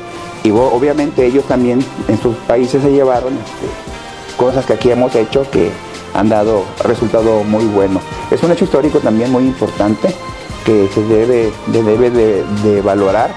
y 0.44 0.52
obviamente 0.52 1.26
ellos 1.26 1.46
también 1.46 1.84
en 2.08 2.22
sus 2.22 2.36
países 2.48 2.82
se 2.82 2.92
llevaron 2.92 3.34
este, 3.34 4.38
cosas 4.38 4.66
que 4.66 4.74
aquí 4.74 4.92
hemos 4.92 5.14
hecho 5.16 5.50
que 5.50 5.72
han 6.14 6.30
dado 6.30 6.64
resultado 6.84 7.44
muy 7.44 7.66
bueno. 7.66 8.02
Es 8.32 8.44
un 8.44 8.52
hecho 8.52 8.66
histórico 8.66 9.00
también 9.00 9.32
muy 9.32 9.44
importante 9.44 10.14
que 10.66 10.90
se 10.94 11.02
debe 11.04 11.52
de, 11.68 12.44
de, 12.64 12.82
valorar, 12.82 13.32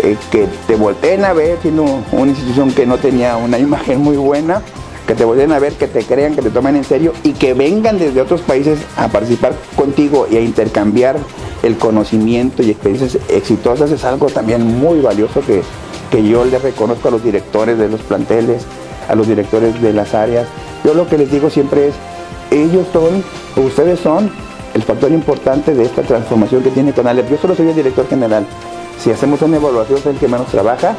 eh, 0.00 0.16
que 0.30 0.46
te 0.66 0.76
volteen 0.76 1.24
a 1.24 1.32
ver 1.32 1.58
siendo 1.62 1.84
una 2.12 2.30
institución 2.30 2.72
que 2.72 2.86
no 2.86 2.98
tenía 2.98 3.36
una 3.36 3.58
imagen 3.68 4.00
muy 4.00 4.16
buena, 4.16 4.62
que 5.10 5.16
te 5.16 5.24
volteen 5.24 5.50
a 5.50 5.58
ver, 5.58 5.72
que 5.72 5.88
te 5.88 6.04
crean, 6.04 6.36
que 6.36 6.40
te 6.40 6.50
tomen 6.50 6.76
en 6.76 6.84
serio 6.84 7.12
y 7.24 7.32
que 7.32 7.52
vengan 7.52 7.98
desde 7.98 8.20
otros 8.20 8.42
países 8.42 8.78
a 8.96 9.08
participar 9.08 9.54
contigo 9.74 10.28
y 10.30 10.36
a 10.36 10.40
intercambiar 10.40 11.16
el 11.64 11.78
conocimiento 11.78 12.62
y 12.62 12.70
experiencias 12.70 13.18
exitosas 13.28 13.90
es 13.90 14.04
algo 14.04 14.28
también 14.28 14.64
muy 14.64 15.00
valioso 15.00 15.40
que, 15.40 15.62
que 16.12 16.22
yo 16.22 16.44
le 16.44 16.60
reconozco 16.60 17.08
a 17.08 17.10
los 17.10 17.24
directores 17.24 17.76
de 17.76 17.88
los 17.88 18.00
planteles, 18.02 18.62
a 19.08 19.16
los 19.16 19.26
directores 19.26 19.82
de 19.82 19.92
las 19.92 20.14
áreas. 20.14 20.46
Yo 20.84 20.94
lo 20.94 21.08
que 21.08 21.18
les 21.18 21.28
digo 21.28 21.50
siempre 21.50 21.88
es, 21.88 21.94
ellos 22.52 22.86
son, 22.92 23.24
ustedes 23.56 23.98
son 23.98 24.30
el 24.74 24.82
factor 24.84 25.10
importante 25.10 25.74
de 25.74 25.86
esta 25.86 26.02
transformación 26.02 26.62
que 26.62 26.70
tiene 26.70 26.92
Conalep. 26.92 27.28
Yo 27.28 27.36
solo 27.36 27.56
soy 27.56 27.68
el 27.68 27.74
director 27.74 28.06
general. 28.06 28.46
Si 29.02 29.10
hacemos 29.10 29.42
una 29.42 29.56
evaluación, 29.56 29.98
soy 29.98 30.12
el 30.12 30.20
que 30.20 30.28
menos 30.28 30.46
trabaja 30.46 30.94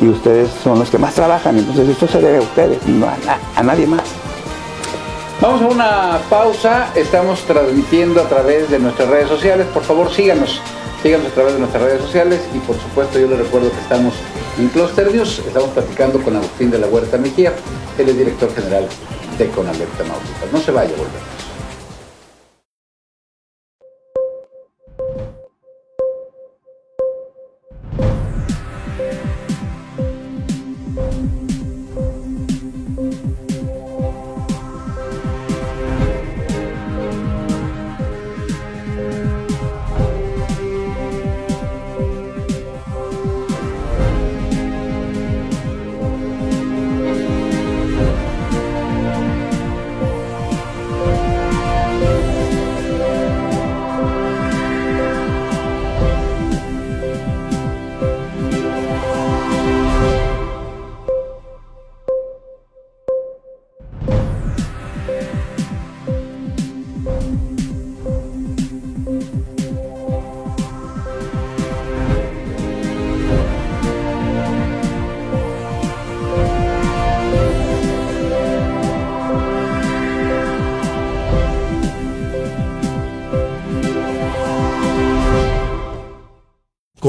y 0.00 0.08
ustedes 0.08 0.50
son 0.62 0.78
los 0.78 0.90
que 0.90 0.98
más 0.98 1.14
trabajan. 1.14 1.58
Entonces 1.58 1.88
esto 1.88 2.06
se 2.08 2.20
debe 2.20 2.38
a 2.38 2.42
ustedes, 2.42 2.86
no 2.86 3.06
a, 3.06 3.62
nadie 3.62 3.86
más. 3.86 4.02
Vamos 5.40 5.62
a 5.62 5.66
una 5.66 6.18
pausa. 6.30 6.88
Estamos 6.94 7.40
transmitiendo 7.40 8.20
a 8.20 8.28
través 8.28 8.70
de 8.70 8.78
nuestras 8.78 9.08
redes 9.08 9.28
sociales. 9.28 9.66
Por 9.72 9.82
favor, 9.82 10.10
síganos. 10.10 10.60
Síganos 11.02 11.26
a 11.26 11.30
través 11.30 11.54
de 11.54 11.58
nuestras 11.58 11.82
redes 11.82 12.00
sociales 12.00 12.40
y 12.54 12.58
por 12.60 12.76
supuesto 12.76 13.18
yo 13.18 13.26
les 13.26 13.38
recuerdo 13.38 13.72
que 13.72 13.80
estamos 13.80 14.14
en 14.58 14.68
Cluster 14.68 15.12
News. 15.12 15.40
Estamos 15.40 15.70
platicando 15.70 16.22
con 16.22 16.36
Agustín 16.36 16.70
de 16.70 16.78
la 16.78 16.86
Huerta 16.86 17.18
Mejía. 17.18 17.52
Él 17.98 18.08
es 18.08 18.16
director 18.16 18.54
general 18.54 18.86
de 19.36 19.48
Conalep 19.48 19.90
Tamaulipas. 19.96 20.52
No 20.52 20.60
se 20.60 20.70
vaya, 20.70 20.90
volvemos. 20.90 21.41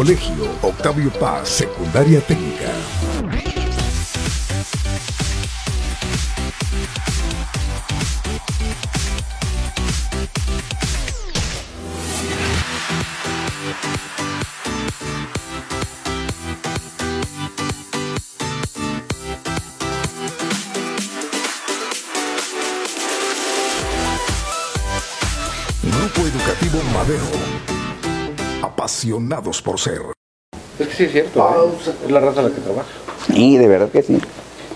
Colegio 0.04 0.50
Octavio 0.62 1.10
Paz, 1.12 1.48
Secundaria 1.48 2.20
Técnica. 2.20 2.68
Grupo 25.82 26.28
Educativo 26.28 26.84
Madero 26.92 27.73
apasionados 28.64 29.62
por 29.62 29.80
ser. 29.80 30.02
Es 30.80 30.88
que 30.88 30.94
sí 30.96 31.04
es 31.04 31.12
cierto, 31.12 31.40
¿eh? 31.40 31.92
es 32.06 32.12
la 32.12 32.20
raza 32.20 32.42
la 32.42 32.50
que 32.50 32.62
trabaja. 32.62 32.88
Y 33.30 33.58
de 33.58 33.68
verdad 33.68 33.90
que 33.90 34.02
sí. 34.02 34.20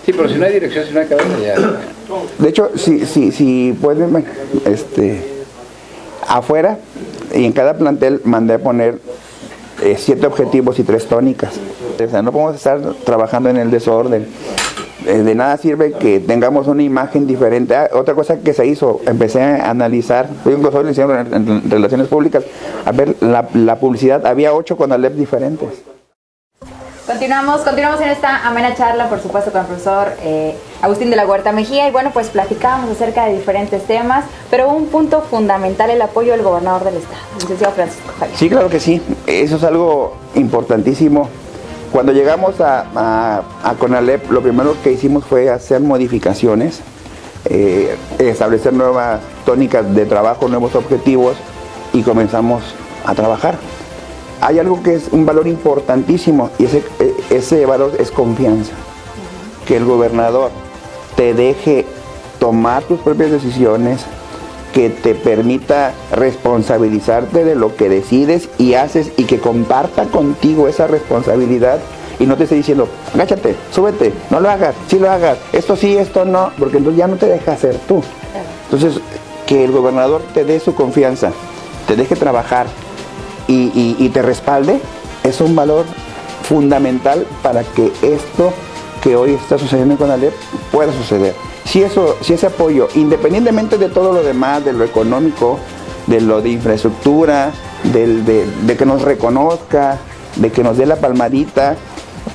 Sí, 0.04 0.12
pero 0.12 0.28
si 0.28 0.36
no 0.36 0.46
hay 0.46 0.54
dirección, 0.54 0.86
si 0.86 0.94
no 0.94 1.00
hay 1.00 1.06
cabeza, 1.06 1.38
ya. 1.38 1.56
De 2.38 2.48
hecho, 2.48 2.70
si, 2.76 3.04
si, 3.04 3.32
si 3.32 3.76
pueden, 3.80 4.24
este, 4.64 5.44
afuera, 6.26 6.78
y 7.34 7.44
en 7.44 7.52
cada 7.52 7.76
plantel 7.76 8.22
mandé 8.24 8.54
a 8.54 8.58
poner 8.58 9.00
eh, 9.82 9.96
siete 9.98 10.26
objetivos 10.26 10.78
y 10.78 10.82
tres 10.82 11.06
tónicas. 11.06 11.54
O 11.94 12.08
sea, 12.08 12.22
no 12.22 12.32
podemos 12.32 12.56
estar 12.56 12.80
trabajando 13.04 13.50
en 13.50 13.56
el 13.56 13.70
desorden. 13.70 14.26
Eh, 15.06 15.18
de 15.18 15.34
nada 15.34 15.56
sirve 15.56 15.92
que 15.92 16.18
tengamos 16.20 16.66
una 16.66 16.82
imagen 16.82 17.26
diferente. 17.26 17.76
Ah, 17.76 17.88
otra 17.92 18.14
cosa 18.14 18.38
que 18.38 18.52
se 18.52 18.66
hizo, 18.66 19.00
empecé 19.06 19.42
a 19.42 19.70
analizar, 19.70 20.28
soy 20.42 20.54
un 20.54 20.62
profesor 20.62 21.26
en, 21.32 21.34
en, 21.34 21.70
relaciones 21.70 22.08
públicas, 22.08 22.44
a 22.84 22.92
ver 22.92 23.14
la, 23.20 23.76
publicidad, 23.76 24.26
había 24.26 24.52
ocho 24.52 24.76
con 24.76 24.92
Alep 24.92 25.14
diferentes. 25.14 25.68
Continuamos, 27.06 27.62
continuamos 27.62 28.02
en 28.02 28.10
esta 28.10 28.46
amena 28.46 28.74
charla, 28.74 29.08
por 29.08 29.20
supuesto, 29.20 29.50
con 29.50 29.62
el 29.62 29.66
profesor 29.66 30.08
eh, 30.22 30.54
Agustín 30.82 31.08
de 31.08 31.16
la 31.16 31.26
Huerta 31.26 31.52
Mejía. 31.52 31.88
Y 31.88 31.90
bueno, 31.90 32.10
pues 32.12 32.28
platicábamos 32.28 32.90
acerca 32.90 33.24
de 33.24 33.34
diferentes 33.34 33.82
temas, 33.84 34.26
pero 34.50 34.68
un 34.68 34.88
punto 34.88 35.22
fundamental, 35.22 35.88
el 35.88 36.02
apoyo 36.02 36.32
del 36.32 36.42
gobernador 36.42 36.84
del 36.84 36.96
estado, 36.96 37.22
el 37.34 37.40
licenciado 37.40 37.72
Francisco 37.72 38.12
Javier. 38.18 38.36
Sí, 38.36 38.50
claro 38.50 38.68
que 38.68 38.78
sí. 38.78 39.00
Eso 39.26 39.56
es 39.56 39.64
algo 39.64 40.16
importantísimo 40.34 41.30
cuando 41.92 42.12
llegamos 42.12 42.60
a, 42.60 43.42
Conalep, 43.78 44.30
lo 44.30 44.42
primero 44.42 44.74
que 44.82 44.92
hicimos 44.92 45.24
fue 45.24 45.50
hacer 45.50 45.80
modificaciones, 45.80 46.80
eh, 47.44 47.96
establecer 48.18 48.72
nuevas 48.72 49.20
tónicas 49.44 49.94
de 49.94 50.06
trabajo, 50.06 50.48
nuevos 50.48 50.74
objetivos 50.74 51.36
y 51.92 52.02
comenzamos 52.02 52.62
a 53.04 53.14
trabajar. 53.14 53.56
Hay 54.40 54.58
algo 54.58 54.82
que 54.82 54.94
es 54.94 55.08
un 55.10 55.26
valor 55.26 55.48
importantísimo 55.48 56.50
y 56.58 56.66
ese, 56.66 56.84
ese 57.30 57.66
valor 57.66 57.92
es 57.98 58.10
confianza. 58.10 58.72
Que 59.66 59.76
el 59.76 59.84
gobernador 59.84 60.50
te 61.16 61.34
deje 61.34 61.86
tomar 62.38 62.82
tus 62.84 63.00
propias 63.00 63.30
decisiones, 63.30 64.04
que 64.72 64.90
te 64.90 65.14
permita 65.14 65.92
responsabilizarte 66.12 67.44
de 67.44 67.54
lo 67.54 67.74
que 67.76 67.88
decides 67.88 68.48
y 68.58 68.74
haces 68.74 69.12
y 69.16 69.24
que 69.24 69.38
comparta 69.38 70.04
contigo 70.04 70.68
esa 70.68 70.86
responsabilidad 70.86 71.78
y 72.18 72.26
no 72.26 72.36
te 72.36 72.44
esté 72.44 72.56
diciendo, 72.56 72.88
agáchate, 73.14 73.54
súbete, 73.70 74.12
no 74.30 74.40
lo 74.40 74.50
hagas, 74.50 74.74
sí 74.88 74.98
lo 74.98 75.10
hagas, 75.10 75.38
esto 75.52 75.76
sí, 75.76 75.96
esto 75.96 76.24
no, 76.24 76.50
porque 76.58 76.78
entonces 76.78 76.98
ya 76.98 77.06
no 77.06 77.16
te 77.16 77.26
deja 77.26 77.52
hacer 77.52 77.76
tú. 77.86 78.02
Entonces, 78.64 79.00
que 79.46 79.64
el 79.64 79.72
gobernador 79.72 80.22
te 80.34 80.44
dé 80.44 80.60
su 80.60 80.74
confianza, 80.74 81.30
te 81.86 81.96
deje 81.96 82.16
trabajar 82.16 82.66
y, 83.46 84.08
te 84.10 84.20
respalde, 84.20 84.80
es 85.24 85.40
un 85.40 85.54
valor 85.54 85.86
fundamental 86.42 87.26
para 87.42 87.62
que 87.62 87.92
esto 88.02 88.52
que 89.02 89.16
hoy 89.16 89.34
está 89.34 89.58
sucediendo 89.58 89.96
con 89.96 90.10
Alep 90.10 90.34
pueda 90.72 90.92
suceder 90.92 91.34
si, 91.68 91.82
eso, 91.82 92.16
si 92.22 92.32
ese 92.32 92.46
apoyo, 92.46 92.88
independientemente 92.94 93.76
de 93.76 93.88
todo 93.88 94.12
lo 94.12 94.22
demás, 94.22 94.64
de 94.64 94.72
lo 94.72 94.84
económico, 94.84 95.58
de 96.06 96.20
lo 96.20 96.40
de 96.40 96.50
infraestructura, 96.50 97.52
de, 97.92 98.76
que 98.76 98.86
nos 98.86 99.02
reconozca, 99.02 99.98
de 100.36 100.50
que 100.50 100.62
nos 100.62 100.78
dé 100.78 100.86
la 100.86 100.96
palmadita, 100.96 101.76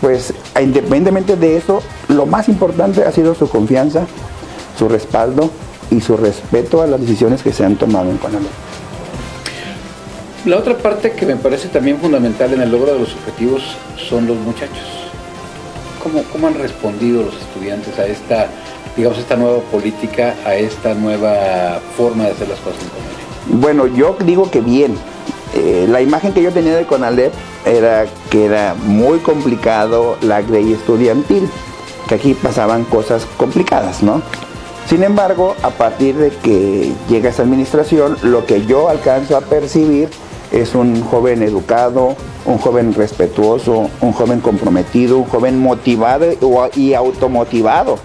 pues 0.02 0.34
independientemente 0.62 1.36
de 1.36 1.58
eso, 1.58 1.82
lo 2.10 2.28
más 2.28 2.48
importante 2.48 3.04
ha 3.04 3.12
sido 3.12 3.34
su 3.34 3.50
confianza, 3.50 4.06
su 4.78 4.88
respaldo 4.88 5.50
y 5.90 6.00
su 6.02 6.16
respeto 6.16 6.82
a 6.82 6.88
las 6.88 7.02
decisiones 7.02 7.42
que 7.42 7.54
se 7.54 7.66
han 7.66 7.76
tomado 7.76 8.12
en 8.12 8.18
Conalep. 8.18 8.52
La 10.46 10.58
otra 10.58 10.78
parte 10.78 11.14
que 11.14 11.26
me 11.26 11.38
parece 11.38 11.70
también 11.70 11.98
fundamental 11.98 12.54
en 12.54 12.62
el 12.62 12.72
logro 12.72 12.94
de 12.94 13.00
los 13.00 13.14
objetivos 13.14 13.64
son 14.10 14.28
los 14.28 14.38
muchachos. 14.38 15.10
¿Cómo, 16.04 16.22
cómo 16.32 16.48
han 16.48 16.56
respondido 16.56 17.24
los 17.24 17.36
estudiantes 17.36 17.98
a 17.98 18.06
esta, 18.06 18.50
digamos, 18.96 19.18
esta 19.18 19.36
nueva 19.36 19.60
política, 19.72 20.36
a 20.46 20.56
esta 20.56 20.94
nueva 20.94 21.80
forma 21.98 22.26
de 22.26 22.32
hacer 22.32 22.48
las 22.48 22.60
cosas 22.60 22.82
en 22.84 22.90
Conalep? 22.90 23.62
Bueno, 23.62 23.88
yo 23.88 24.16
digo 24.26 24.50
que 24.50 24.62
bien. 24.62 24.96
Eh, 25.56 25.86
la 25.88 26.02
imagen 26.02 26.34
que 26.34 26.42
yo 26.42 26.52
tenía 26.52 26.76
de 26.76 26.86
Conalep 26.86 27.32
era 27.66 28.06
que 28.30 28.46
era 28.46 28.74
muy 28.74 29.20
complicado 29.20 30.18
la 30.22 30.42
ley 30.42 30.74
estudiantil, 30.74 31.48
que 32.08 32.16
aquí 32.16 32.34
pasaban 32.34 32.84
cosas 32.86 33.28
complicadas, 33.38 34.02
¿no? 34.02 34.22
Sin 34.88 35.04
embargo, 35.04 35.56
a 35.64 35.70
partir 35.70 36.16
de 36.16 36.30
que 36.30 36.92
llega 37.10 37.30
esa 37.30 37.44
administración, 37.44 38.18
lo 38.22 38.46
que 38.46 38.66
yo 38.66 38.90
alcanzo 38.90 39.38
a 39.38 39.42
percibir 39.42 40.10
es 40.52 40.76
un 40.76 41.02
joven 41.04 41.42
educado, 41.42 42.16
un 42.46 42.58
joven 42.58 42.94
respetuoso, 42.94 43.90
un 44.02 44.12
joven 44.12 44.40
comprometido, 44.42 45.18
un 45.18 45.26
joven 45.26 45.58
motivado 45.58 46.26
y 46.76 46.94
automotivado. 46.94 47.98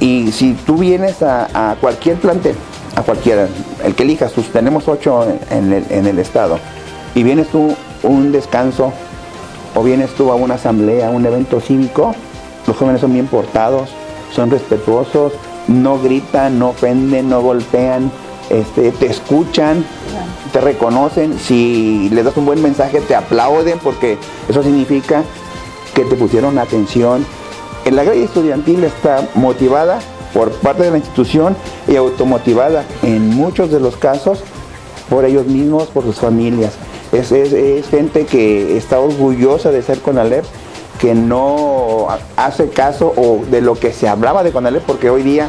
Y 0.00 0.30
si 0.32 0.54
tú 0.54 0.76
vienes 0.76 1.22
a, 1.22 1.76
cualquier 1.80 2.16
plantel, 2.16 2.54
a 2.96 3.02
cualquiera, 3.02 3.48
el 3.84 3.94
que 3.94 4.04
elijas, 4.04 4.32
tenemos 4.52 4.86
ocho 4.88 5.26
en 5.50 5.72
el, 5.72 5.84
en 5.90 6.06
el 6.06 6.18
estado, 6.18 6.58
y 7.14 7.22
vienes 7.22 7.48
tú 7.48 7.74
un 8.02 8.32
descanso 8.32 8.92
o 9.74 9.82
vienes 9.82 10.10
tú 10.14 10.30
a 10.30 10.34
una 10.34 10.54
asamblea, 10.54 11.08
a 11.08 11.10
un 11.10 11.26
evento 11.26 11.60
cívico, 11.60 12.14
los 12.66 12.76
jóvenes 12.76 13.00
son 13.00 13.12
bien 13.12 13.26
portados, 13.26 13.90
son 14.32 14.50
respetuosos, 14.50 15.32
no 15.68 15.98
gritan, 15.98 16.58
no 16.58 16.70
ofenden, 16.70 17.28
no 17.28 17.42
golpean, 17.42 18.10
este, 18.50 18.92
te 18.92 19.06
escuchan, 19.06 19.84
te 20.52 20.60
reconocen, 20.60 21.38
si 21.38 22.08
les 22.10 22.24
das 22.24 22.36
un 22.36 22.46
buen 22.46 22.62
mensaje 22.62 23.00
te 23.00 23.14
aplauden 23.14 23.78
porque 23.78 24.18
eso 24.48 24.62
significa 24.62 25.22
que 25.94 26.04
te 26.04 26.16
pusieron 26.16 26.58
atención. 26.58 27.26
La 27.90 28.04
grilla 28.04 28.24
estudiantil 28.24 28.84
está 28.84 29.26
motivada 29.34 29.98
por 30.34 30.50
parte 30.52 30.82
de 30.82 30.90
la 30.90 30.98
institución 30.98 31.56
y 31.86 31.96
automotivada 31.96 32.84
en 33.02 33.30
muchos 33.30 33.70
de 33.70 33.80
los 33.80 33.96
casos 33.96 34.40
por 35.08 35.24
ellos 35.24 35.46
mismos, 35.46 35.88
por 35.88 36.04
sus 36.04 36.16
familias. 36.16 36.74
Es, 37.12 37.28
gente 37.88 38.26
que 38.26 38.76
está 38.76 39.00
orgullosa 39.00 39.70
de 39.70 39.82
ser 39.82 40.00
CONALEP, 40.00 40.44
que 41.00 41.14
no 41.14 42.08
hace 42.36 42.68
caso 42.68 43.14
o 43.16 43.40
de 43.50 43.62
lo 43.62 43.74
que 43.74 43.92
se 43.92 44.06
hablaba 44.06 44.42
de 44.42 44.52
CONALEP, 44.52 44.82
porque 44.82 45.08
hoy 45.08 45.22
día 45.22 45.48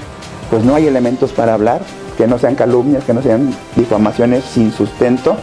pues 0.49 0.63
no 0.63 0.75
hay 0.75 0.87
elementos 0.87 1.31
para 1.33 1.53
hablar, 1.53 1.81
que 2.17 2.25
no 2.27 2.39
sean 2.39 2.55
calumnias, 2.55 3.03
que 3.03 3.13
no 3.13 3.21
sean 3.21 3.53
difamaciones 3.75 4.45
sin 4.45 4.71
sustento. 4.71 5.35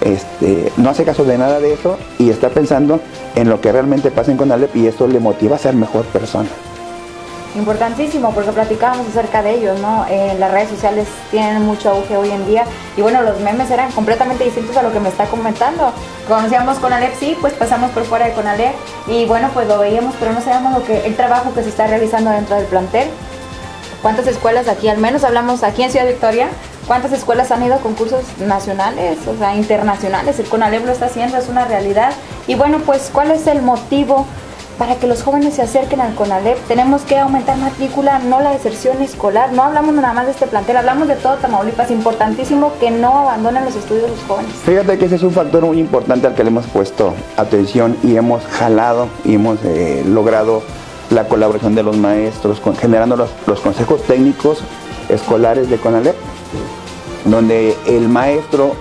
Este, 0.00 0.72
no 0.76 0.90
hace 0.90 1.04
caso 1.04 1.24
de 1.24 1.38
nada 1.38 1.60
de 1.60 1.74
eso 1.74 1.96
y 2.18 2.30
está 2.30 2.48
pensando 2.48 3.00
en 3.34 3.48
lo 3.48 3.60
que 3.60 3.72
realmente 3.72 4.10
pasa 4.10 4.30
en 4.30 4.36
CONALEP 4.36 4.76
y 4.76 4.86
eso 4.86 5.06
le 5.06 5.20
motiva 5.20 5.56
a 5.56 5.58
ser 5.58 5.74
mejor 5.74 6.04
persona. 6.06 6.48
Importantísimo, 7.54 8.32
porque 8.32 8.50
platicábamos 8.50 9.08
acerca 9.08 9.42
de 9.42 9.56
ellos, 9.56 9.78
¿no? 9.80 10.06
Eh, 10.08 10.36
las 10.38 10.52
redes 10.52 10.70
sociales 10.70 11.06
tienen 11.30 11.62
mucho 11.62 11.90
auge 11.90 12.16
hoy 12.16 12.30
en 12.30 12.46
día 12.46 12.64
y 12.96 13.02
bueno, 13.02 13.20
los 13.22 13.40
memes 13.40 13.70
eran 13.70 13.92
completamente 13.92 14.44
distintos 14.44 14.74
a 14.76 14.82
lo 14.82 14.90
que 14.90 15.00
me 15.00 15.10
está 15.10 15.26
comentando. 15.26 15.92
Conocíamos 16.26 16.78
CONALEP, 16.78 17.14
sí, 17.18 17.36
pues 17.40 17.52
pasamos 17.52 17.90
por 17.90 18.04
fuera 18.04 18.26
de 18.26 18.32
CONALEP 18.32 18.74
y 19.06 19.26
bueno, 19.26 19.50
pues 19.52 19.68
lo 19.68 19.78
veíamos, 19.78 20.14
pero 20.18 20.32
no 20.32 20.40
sabíamos 20.40 20.72
lo 20.72 20.84
que, 20.84 21.06
el 21.06 21.14
trabajo 21.14 21.52
que 21.52 21.62
se 21.62 21.68
está 21.68 21.86
realizando 21.86 22.30
dentro 22.30 22.56
del 22.56 22.64
plantel 22.66 23.08
¿Cuántas 24.02 24.26
escuelas 24.26 24.66
aquí, 24.66 24.88
al 24.88 24.98
menos 24.98 25.22
hablamos 25.22 25.62
aquí 25.62 25.84
en 25.84 25.92
Ciudad 25.92 26.08
Victoria, 26.08 26.48
cuántas 26.86 27.12
escuelas 27.12 27.50
han 27.50 27.62
ido 27.62 27.74
a 27.74 27.78
concursos 27.78 28.22
nacionales, 28.38 29.18
o 29.26 29.36
sea, 29.36 29.54
internacionales? 29.54 30.38
El 30.38 30.46
CONALEP 30.46 30.86
lo 30.86 30.92
está 30.92 31.06
haciendo, 31.06 31.36
es 31.36 31.48
una 31.48 31.64
realidad. 31.64 32.12
Y 32.46 32.54
bueno, 32.54 32.78
pues, 32.84 33.10
¿cuál 33.12 33.30
es 33.30 33.46
el 33.46 33.62
motivo 33.62 34.26
para 34.78 34.96
que 34.96 35.06
los 35.06 35.22
jóvenes 35.22 35.54
se 35.54 35.62
acerquen 35.62 36.00
al 36.00 36.14
CONALEP? 36.14 36.58
Tenemos 36.66 37.02
que 37.02 37.18
aumentar 37.18 37.56
matrícula, 37.56 38.18
no 38.18 38.40
la 38.40 38.50
deserción 38.50 39.00
escolar. 39.02 39.52
No 39.52 39.62
hablamos 39.62 39.94
nada 39.94 40.12
más 40.12 40.26
de 40.26 40.32
este 40.32 40.46
plantel, 40.46 40.76
hablamos 40.76 41.08
de 41.08 41.16
todo 41.16 41.36
Tamaulipas. 41.36 41.90
Importantísimo 41.90 42.72
que 42.80 42.90
no 42.90 43.18
abandonen 43.20 43.64
los 43.64 43.76
estudios 43.76 44.10
los 44.10 44.20
jóvenes. 44.26 44.52
Fíjate 44.64 44.98
que 44.98 45.04
ese 45.06 45.16
es 45.16 45.22
un 45.22 45.32
factor 45.32 45.64
muy 45.64 45.78
importante 45.78 46.26
al 46.26 46.34
que 46.34 46.42
le 46.42 46.50
hemos 46.50 46.66
puesto 46.66 47.14
atención 47.36 47.96
y 48.02 48.16
hemos 48.16 48.44
jalado 48.46 49.08
y 49.24 49.34
hemos 49.34 49.58
eh, 49.64 50.02
logrado 50.06 50.62
la 51.12 51.24
colaboración 51.24 51.74
de 51.74 51.82
los 51.82 51.96
maestros, 51.96 52.60
generando 52.80 53.16
los, 53.16 53.60
consejos 53.60 54.02
técnicos 54.02 54.58
escolares 55.08 55.68
de 55.68 55.76
CONALEP, 55.76 56.16
donde 57.24 57.76
el 57.86 58.08
maestro 58.08 58.74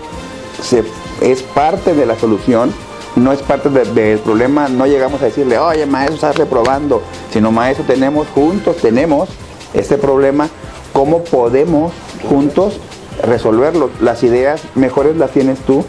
se, 0.62 0.84
es 1.21 1.41
parte 1.43 1.93
de 1.93 2.06
la 2.06 2.17
solución, 2.17 2.73
no 3.15 3.32
es 3.32 3.41
parte 3.41 3.69
del 3.69 4.19
problema, 4.19 4.69
no 4.69 4.86
llegamos 4.86 5.21
a 5.21 5.25
decirle, 5.25 5.58
oye 5.58 5.86
maestro, 5.86 6.15
estás 6.15 6.38
reprobando, 6.38 7.01
sino 7.32 7.51
maestro, 7.51 7.86
tenemos 7.86 8.27
juntos, 8.30 8.77
tenemos 8.77 9.30
este 9.73 9.97
problema, 9.97 10.49
¿cómo 10.93 11.23
podemos 11.23 11.91
juntos 12.30 12.80
resolverlo? 13.23 13.89
Las 13.99 14.23
ideas 14.23 14.62
mejores 14.75 15.17
las 15.17 15.32
tienes 15.32 15.60
tú, 15.60 15.84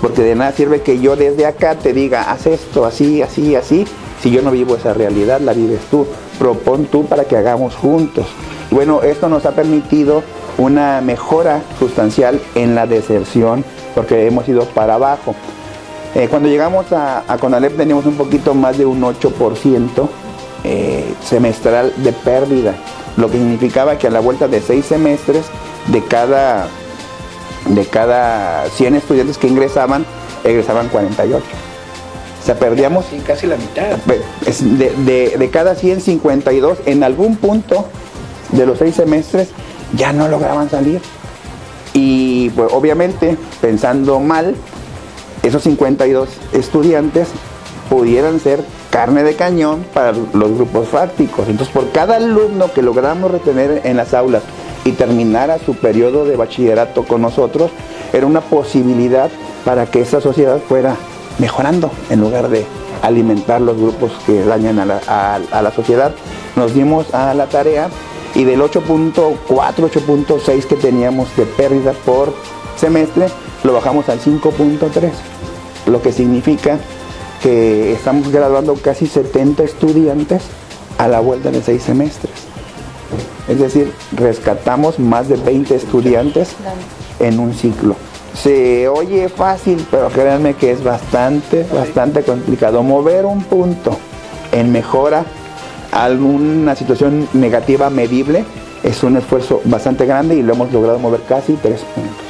porque 0.00 0.22
de 0.22 0.34
nada 0.34 0.52
sirve 0.52 0.82
que 0.82 1.00
yo 1.00 1.16
desde 1.16 1.46
acá 1.46 1.74
te 1.74 1.92
diga, 1.92 2.30
haz 2.30 2.46
esto, 2.46 2.84
así, 2.84 3.22
así, 3.22 3.56
así, 3.56 3.86
si 4.22 4.30
yo 4.30 4.40
no 4.42 4.52
vivo 4.52 4.76
esa 4.76 4.94
realidad, 4.94 5.40
la 5.40 5.52
vives 5.52 5.80
tú. 5.90 6.06
Propon 6.38 6.86
tú 6.86 7.04
para 7.06 7.24
que 7.24 7.36
hagamos 7.36 7.74
juntos. 7.74 8.24
Bueno, 8.70 9.02
esto 9.02 9.28
nos 9.28 9.44
ha 9.46 9.50
permitido 9.52 10.22
una 10.58 11.00
mejora 11.00 11.62
sustancial 11.78 12.40
en 12.54 12.74
la 12.74 12.86
deserción 12.86 13.64
porque 13.94 14.26
hemos 14.26 14.48
ido 14.48 14.64
para 14.66 14.94
abajo. 14.94 15.34
Eh, 16.14 16.28
cuando 16.28 16.48
llegamos 16.48 16.86
a, 16.92 17.24
Conalep 17.40 17.76
teníamos 17.76 18.04
un 18.06 18.16
poquito 18.16 18.54
más 18.54 18.76
de 18.76 18.84
un 18.84 19.00
8% 19.00 20.08
eh, 20.64 21.14
semestral 21.24 21.92
de 21.96 22.12
pérdida, 22.12 22.74
lo 23.16 23.30
que 23.30 23.38
significaba 23.38 23.96
que 23.98 24.06
a 24.06 24.10
la 24.10 24.20
vuelta 24.20 24.46
de 24.46 24.60
seis 24.60 24.86
semestres 24.86 25.46
de 25.86 26.04
cada, 26.04 26.66
de 27.66 27.86
cada 27.86 28.68
100 28.68 28.96
estudiantes 28.96 29.38
que 29.38 29.48
ingresaban, 29.48 30.04
egresaban 30.44 30.88
48. 30.88 31.44
O 32.42 32.44
sea, 32.44 32.56
perdíamos... 32.56 33.06
casi 33.26 33.46
la 33.46 33.56
mitad. 33.56 33.96
De, 33.98 35.36
de, 35.38 35.50
cada 35.50 35.76
152, 35.76 36.78
en 36.86 37.04
algún 37.04 37.36
punto 37.36 37.86
de 38.50 38.66
los 38.66 38.78
seis 38.78 38.96
semestres 38.96 39.48
ya 39.96 40.12
no 40.12 40.28
lograban 40.28 40.70
salir. 40.70 41.00
Y 41.94 42.50
pues 42.50 42.72
obviamente, 42.72 43.36
pensando 43.60 44.20
mal, 44.20 44.54
esos 45.42 45.62
52 45.62 46.28
estudiantes 46.52 47.28
pudieran 47.90 48.40
ser 48.40 48.64
carne 48.90 49.22
de 49.22 49.34
cañón 49.34 49.84
para 49.92 50.12
los 50.12 50.54
grupos 50.54 50.88
fácticos. 50.88 51.48
Entonces, 51.48 51.74
por 51.74 51.90
cada 51.92 52.16
alumno 52.16 52.72
que 52.72 52.82
logramos 52.82 53.30
retener 53.30 53.82
en 53.84 53.96
las 53.96 54.14
aulas 54.14 54.42
y 54.84 54.92
terminara 54.92 55.58
su 55.58 55.74
periodo 55.74 56.24
de 56.24 56.36
bachillerato 56.36 57.04
con 57.04 57.22
nosotros, 57.22 57.70
era 58.12 58.26
una 58.26 58.40
posibilidad 58.40 59.30
para 59.64 59.86
que 59.86 60.00
esa 60.00 60.20
sociedad 60.20 60.58
fuera 60.68 60.96
mejorando 61.38 61.90
en 62.10 62.20
lugar 62.20 62.48
de 62.48 62.66
alimentar 63.02 63.60
los 63.60 63.76
grupos 63.76 64.12
que 64.26 64.44
dañan 64.44 64.78
a 64.78 64.86
la, 64.86 65.72
sociedad. 65.74 66.14
Nos 66.56 66.74
dimos 66.74 67.12
a 67.14 67.34
la 67.34 67.46
tarea 67.46 67.88
y 68.34 68.44
del 68.44 68.60
8.4, 68.60 69.36
8.6 69.48 70.64
que 70.64 70.76
teníamos 70.76 71.34
de 71.36 71.44
pérdida 71.44 71.92
por 71.92 72.32
semestre, 72.76 73.26
lo 73.64 73.72
bajamos 73.72 74.08
al 74.08 74.20
5.3, 74.20 75.10
lo 75.86 76.02
que 76.02 76.12
significa 76.12 76.78
que 77.42 77.92
estamos 77.92 78.30
graduando 78.30 78.74
casi 78.74 79.06
70 79.06 79.64
estudiantes 79.64 80.42
a 80.98 81.08
la 81.08 81.20
vuelta 81.20 81.50
de 81.50 81.62
seis 81.62 81.82
semestres. 81.82 82.32
Es 83.48 83.58
decir, 83.58 83.92
rescatamos 84.12 84.98
más 84.98 85.28
de 85.28 85.36
20 85.36 85.74
estudiantes 85.74 86.54
en 87.18 87.40
un 87.40 87.52
ciclo. 87.54 87.96
Se 88.34 88.88
oye 88.88 89.28
fácil, 89.28 89.84
pero 89.90 90.08
créanme 90.08 90.54
que 90.54 90.70
es 90.70 90.82
bastante, 90.82 91.66
bastante 91.72 92.22
complicado. 92.22 92.82
Mover 92.82 93.26
un 93.26 93.42
punto 93.42 93.98
en 94.52 94.72
mejora 94.72 95.24
alguna 95.92 96.74
situación 96.74 97.28
negativa 97.34 97.90
medible 97.90 98.44
es 98.82 99.02
un 99.04 99.16
esfuerzo 99.16 99.60
bastante 99.64 100.06
grande 100.06 100.34
y 100.34 100.42
lo 100.42 100.54
hemos 100.54 100.72
logrado 100.72 100.98
mover 100.98 101.20
casi 101.28 101.52
tres 101.54 101.82
puntos. 101.94 102.26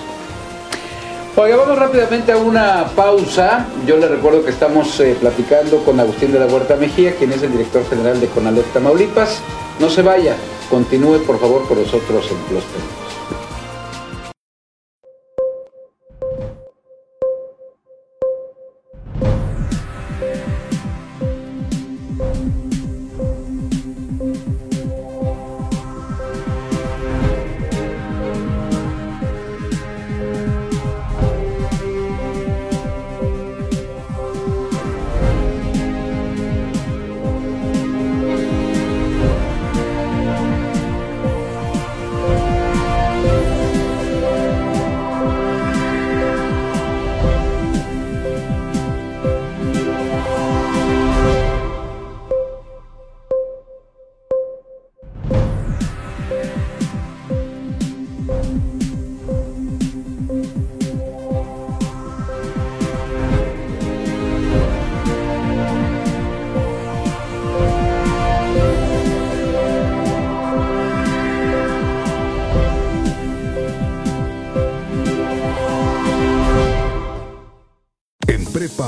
Oiga, 1.34 1.56
vamos 1.56 1.78
rápidamente 1.78 2.30
a 2.32 2.36
una 2.36 2.84
pausa. 2.94 3.66
Yo 3.86 3.96
le 3.96 4.06
recuerdo 4.06 4.44
que 4.44 4.50
estamos 4.50 5.00
eh, 5.00 5.16
platicando 5.18 5.78
con 5.78 5.98
Agustín 5.98 6.30
de 6.30 6.38
la 6.38 6.46
Huerta 6.46 6.76
Mejía, 6.76 7.16
quien 7.16 7.32
es 7.32 7.42
el 7.42 7.52
director 7.52 7.88
general 7.88 8.20
de 8.20 8.26
Conalep 8.26 8.70
Tamaulipas. 8.74 9.40
No 9.80 9.88
se 9.88 10.02
vaya, 10.02 10.36
continúe 10.68 11.22
por 11.26 11.40
favor 11.40 11.66
con 11.66 11.78
nosotros 11.78 12.26
en 12.30 12.54
los 12.54 12.64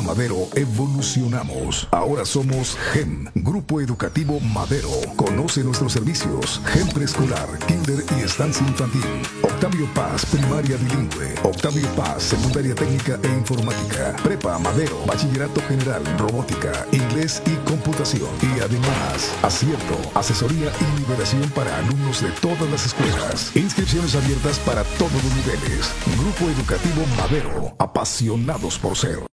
Madero 0.05 0.49
evolucionamos. 0.55 1.89
Ahora 1.91 2.25
somos 2.27 2.77
GEM, 2.93 3.27
Grupo 3.35 3.81
Educativo 3.81 4.39
Madero. 4.39 4.91
Conoce 5.17 5.65
nuestros 5.65 5.93
servicios. 5.93 6.61
GEM 6.67 6.89
preescolar, 6.89 7.49
kinder 7.67 8.05
y 8.19 8.23
estancia 8.23 8.67
infantil. 8.67 9.03
Octavio 9.43 9.89
Paz, 9.95 10.27
primaria 10.27 10.77
bilingüe. 10.77 11.35
Octavio 11.43 11.89
Paz, 11.97 12.23
secundaria 12.23 12.75
técnica 12.75 13.19
e 13.23 13.29
informática. 13.29 14.15
Prepa 14.23 14.59
Madero, 14.59 14.99
bachillerato 15.07 15.61
general, 15.63 16.03
robótica, 16.19 16.87
inglés 16.93 17.43
y 17.47 17.57
computación. 17.69 18.29
Y 18.43 18.61
además, 18.61 19.35
acierto, 19.43 19.97
asesoría 20.15 20.71
y 20.81 21.01
liberación 21.01 21.49
para 21.51 21.77
alumnos 21.79 22.21
de 22.21 22.31
todas 22.43 22.71
las 22.71 22.87
escuelas. 22.87 23.57
Inscripciones 23.57 24.15
abiertas 24.15 24.59
para 24.61 24.85
todos 24.99 25.13
los 25.13 25.35
niveles. 25.37 25.91
Grupo 26.19 26.51
Educativo 26.51 27.03
Madero, 27.17 27.75
apasionados 27.79 28.79
por 28.79 28.97
ser. 28.97 29.34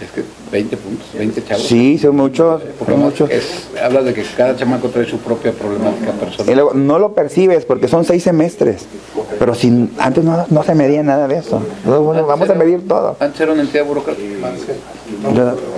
Es 0.00 0.10
que 0.12 0.22
20 0.52 0.76
puntos, 0.76 1.06
20 1.18 1.44
chavos. 1.44 1.62
Sí, 1.66 1.98
son 1.98 2.14
muchos, 2.16 2.62
son 2.86 3.00
muchos. 3.00 3.28
es- 3.30 3.68
hablas 3.82 4.04
de 4.04 4.14
que 4.14 4.22
cada 4.36 4.54
chamaco 4.56 4.88
trae 4.88 5.04
su 5.06 5.18
propia 5.18 5.50
problemática 5.52 6.12
Y 6.16 6.24
personal. 6.24 6.54
luego, 6.54 6.74
no 6.74 6.98
lo 7.00 7.12
percibes 7.14 7.64
porque 7.64 7.88
son 7.88 8.04
seis 8.04 8.22
semestres. 8.22 8.86
Pero 9.40 9.54
sin, 9.54 9.90
antes 9.98 10.22
no, 10.24 10.46
no 10.50 10.62
se 10.62 10.74
medía 10.74 11.02
nada 11.02 11.26
de 11.28 11.36
eso. 11.38 11.60
Entonces, 11.78 12.02
bueno, 12.04 12.26
vamos 12.26 12.48
a 12.48 12.54
medir 12.54 12.86
todo. 12.86 13.16
Antes 13.20 13.40
era 13.40 13.52
una 13.52 13.62
entidad 13.62 13.84
burocrática. 13.84 14.48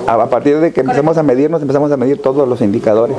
A, 0.06 0.14
a 0.14 0.28
partir 0.30 0.58
de 0.60 0.72
que 0.72 0.80
empecemos 0.80 1.16
a 1.18 1.22
medirnos, 1.22 1.60
empezamos 1.62 1.90
a 1.92 1.96
medir 1.96 2.20
todos 2.20 2.48
los 2.48 2.60
indicadores. 2.60 3.16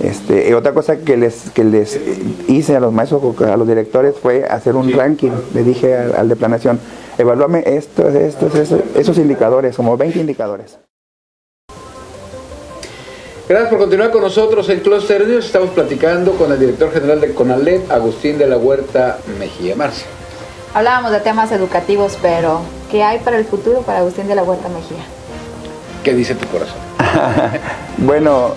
Este, 0.00 0.48
y 0.48 0.52
otra 0.54 0.72
cosa 0.72 0.96
que 0.98 1.16
les, 1.16 1.50
que 1.50 1.62
les 1.62 2.00
hice 2.48 2.76
a 2.76 2.80
los 2.80 2.92
maestros, 2.92 3.22
a 3.42 3.56
los 3.56 3.68
directores, 3.68 4.14
fue 4.20 4.44
hacer 4.44 4.74
un 4.74 4.90
ranking. 4.92 5.30
Le 5.54 5.62
dije 5.62 5.96
al, 5.96 6.14
al 6.14 6.28
de 6.28 6.36
planeación, 6.36 6.80
evalúame 7.18 7.62
estos, 7.66 8.14
estos, 8.14 8.54
estos, 8.54 8.80
esos 8.94 9.18
indicadores, 9.18 9.76
como 9.76 9.96
20 9.96 10.20
indicadores. 10.20 10.78
Gracias 13.50 13.68
por 13.68 13.80
continuar 13.80 14.12
con 14.12 14.22
nosotros 14.22 14.68
en 14.68 14.78
Cluster 14.78 15.26
News. 15.26 15.46
Estamos 15.46 15.70
platicando 15.70 16.32
con 16.34 16.52
el 16.52 16.58
director 16.60 16.92
general 16.92 17.20
de 17.20 17.34
CONALEP, 17.34 17.90
Agustín 17.90 18.38
de 18.38 18.46
la 18.46 18.56
Huerta 18.56 19.18
Mejía. 19.40 19.74
Marcia. 19.74 20.06
Hablábamos 20.72 21.10
de 21.10 21.18
temas 21.18 21.50
educativos, 21.50 22.16
pero 22.22 22.60
¿qué 22.92 23.02
hay 23.02 23.18
para 23.18 23.36
el 23.36 23.44
futuro 23.44 23.80
para 23.82 23.98
Agustín 23.98 24.28
de 24.28 24.36
la 24.36 24.44
Huerta 24.44 24.68
Mejía? 24.68 25.04
¿Qué 26.04 26.14
dice 26.14 26.34
tu 26.36 26.46
corazón? 26.46 26.78
Bueno, 27.98 28.54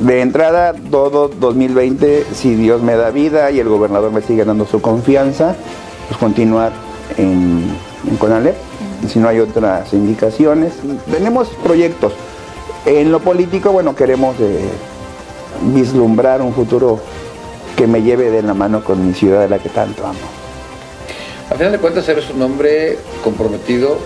de 0.00 0.22
entrada, 0.22 0.72
todo 0.90 1.28
2020, 1.28 2.26
si 2.32 2.54
Dios 2.54 2.82
me 2.82 2.96
da 2.96 3.10
vida 3.10 3.50
y 3.50 3.60
el 3.60 3.68
gobernador 3.68 4.10
me 4.10 4.22
sigue 4.22 4.44
dando 4.44 4.66
su 4.66 4.80
confianza, 4.80 5.54
pues 6.08 6.18
continuar 6.18 6.72
en, 7.16 7.64
en 8.08 8.16
Conalep. 8.16 8.56
Si 9.08 9.18
no 9.18 9.28
hay 9.28 9.40
otras 9.40 9.92
indicaciones, 9.92 10.72
tenemos 11.10 11.48
proyectos. 11.62 12.12
En 12.86 13.12
lo 13.12 13.20
político, 13.20 13.72
bueno, 13.72 13.94
queremos 13.94 14.36
eh, 14.40 14.70
vislumbrar 15.74 16.40
un 16.40 16.54
futuro 16.54 16.98
que 17.76 17.86
me 17.86 18.02
lleve 18.02 18.30
de 18.30 18.42
la 18.42 18.54
mano 18.54 18.82
con 18.82 19.06
mi 19.06 19.14
ciudad 19.14 19.40
de 19.40 19.48
la 19.48 19.58
que 19.58 19.68
tanto 19.68 20.06
amo. 20.06 20.18
A 21.50 21.54
final 21.54 21.72
de 21.72 21.78
cuentas, 21.78 22.08
eres 22.08 22.30
un 22.30 22.40
hombre 22.42 22.98
comprometido 23.22 23.98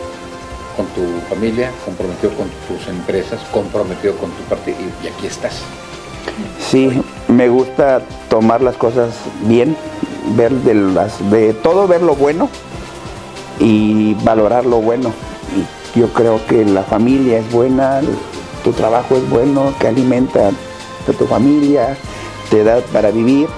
con 0.76 0.86
tu 0.86 1.02
familia, 1.28 1.70
comprometido 1.84 2.32
con 2.34 2.48
tus 2.68 2.86
empresas, 2.88 3.40
comprometido 3.52 4.14
con 4.16 4.30
tu 4.30 4.42
partido 4.44 4.76
y, 5.02 5.08
aquí 5.08 5.26
estás. 5.26 5.62
Sí, 6.58 7.02
me 7.28 7.48
gusta 7.48 8.02
tomar 8.28 8.60
las 8.62 8.76
cosas 8.76 9.14
bien, 9.42 9.76
ver 10.36 10.50
de, 10.50 10.74
las, 10.74 11.30
de 11.30 11.52
todo, 11.52 11.86
ver 11.86 12.02
lo 12.02 12.16
bueno 12.16 12.48
y 13.60 14.14
valorar 14.24 14.66
lo 14.66 14.80
bueno. 14.80 15.12
Y 15.94 15.98
yo 15.98 16.08
creo 16.12 16.44
que 16.46 16.64
la 16.64 16.82
familia 16.82 17.38
es 17.38 17.52
buena, 17.52 18.00
tu 18.62 18.72
trabajo 18.72 19.16
es 19.16 19.28
bueno, 19.30 19.72
que 19.78 19.88
alimenta 19.88 20.48
a 20.48 21.12
tu 21.12 21.26
familia, 21.26 21.96
te 22.50 22.64
da 22.64 22.80
para 22.92 23.10
vivir. 23.10 23.48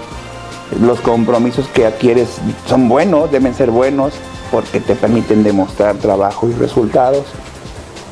Los 0.81 1.01
compromisos 1.01 1.69
que 1.69 1.87
adquieres 1.87 2.29
son 2.67 2.89
buenos, 2.89 3.31
deben 3.31 3.55
ser 3.55 3.71
buenos, 3.71 4.15
porque 4.51 4.81
te 4.81 4.95
permiten 4.95 5.43
demostrar 5.43 5.97
trabajo 5.97 6.49
y 6.49 6.53
resultados. 6.53 7.25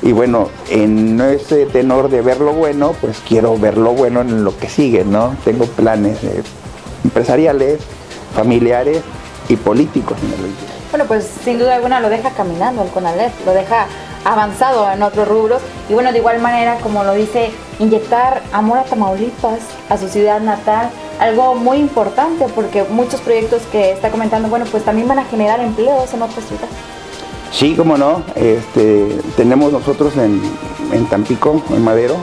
Y 0.03 0.13
bueno, 0.13 0.51
en 0.69 1.21
ese 1.21 1.67
tenor 1.67 2.11
de 2.11 2.21
ver 2.21 2.41
lo 2.41 2.53
bueno, 2.53 2.95
pues 3.01 3.23
quiero 3.27 3.57
ver 3.59 3.79
lo 3.79 3.93
bueno 3.93 4.21
en 4.21 4.45
lo 4.45 4.57
que 4.57 4.69
sigue, 4.69 5.05
¿no? 5.05 5.35
Tengo 5.45 5.65
planes 5.67 6.23
eh, 6.25 6.43
empresariales, 7.05 7.81
familiares 8.35 9.01
y 9.49 9.57
políticos 9.57 10.19
en 10.23 10.33
el 10.35 10.43
20. 10.43 10.59
Bueno, 10.91 11.07
pues 11.07 11.29
sin 11.45 11.59
duda 11.59 11.77
alguna 11.77 12.01
lo 12.01 12.11
deja 12.11 12.31
caminando 12.31 12.83
el 12.83 12.89
CONALEP, 12.91 13.33
lo 13.47 13.53
deja 13.53 13.87
avanzado 14.25 14.91
en 14.91 15.03
otros 15.03 15.29
rubros 15.29 15.63
y 15.89 15.95
bueno, 15.95 16.13
de 16.13 16.19
igual 16.19 16.41
manera, 16.41 16.79
como 16.81 17.05
lo 17.05 17.13
dice, 17.13 17.51
inyectar 17.79 18.43
amor 18.53 18.79
a 18.79 18.85
Tamaulipas, 18.85 19.61
a 19.89 19.99
su 19.99 20.09
ciudad 20.09 20.41
natal, 20.41 20.91
algo 21.19 21.55
muy 21.55 21.79
importante 21.79 22.47
porque 22.55 22.85
muchos 22.85 23.21
proyectos 23.21 23.63
que 23.71 23.93
está 23.93 24.11
comentando, 24.11 24.49
bueno, 24.49 24.65
pues 24.71 24.85
también 24.85 25.09
van 25.09 25.19
a 25.19 25.25
generar 25.25 25.61
empleos 25.61 26.13
en 26.15 26.23
otras 26.23 26.45
ciudades. 26.47 26.71
Sí, 27.53 27.75
cómo 27.77 27.97
no. 27.97 28.23
Este, 28.35 29.19
tenemos 29.37 29.73
nosotros 29.73 30.17
en, 30.17 30.41
en 30.93 31.07
Tampico, 31.07 31.63
en 31.71 31.85
Madero, 31.85 32.17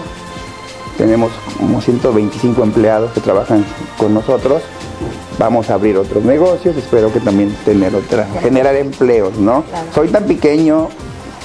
tenemos 0.98 1.32
como 1.58 1.82
125 1.82 2.64
empleados 2.64 3.12
que 3.12 3.22
trabajan 3.22 3.66
con 3.98 4.14
nosotros. 4.14 4.62
Vamos 5.40 5.70
a 5.70 5.76
abrir 5.76 5.98
otros 5.98 6.24
negocios, 6.24 6.76
espero 6.78 7.12
que 7.12 7.20
también 7.20 7.56
tener 7.66 7.96
otra, 7.96 8.28
generar 8.42 8.76
empleos, 8.76 9.38
¿no? 9.38 9.64
Claro. 9.64 9.88
Soy 9.96 10.10
tan 10.10 10.26
pequeño, 10.26 10.90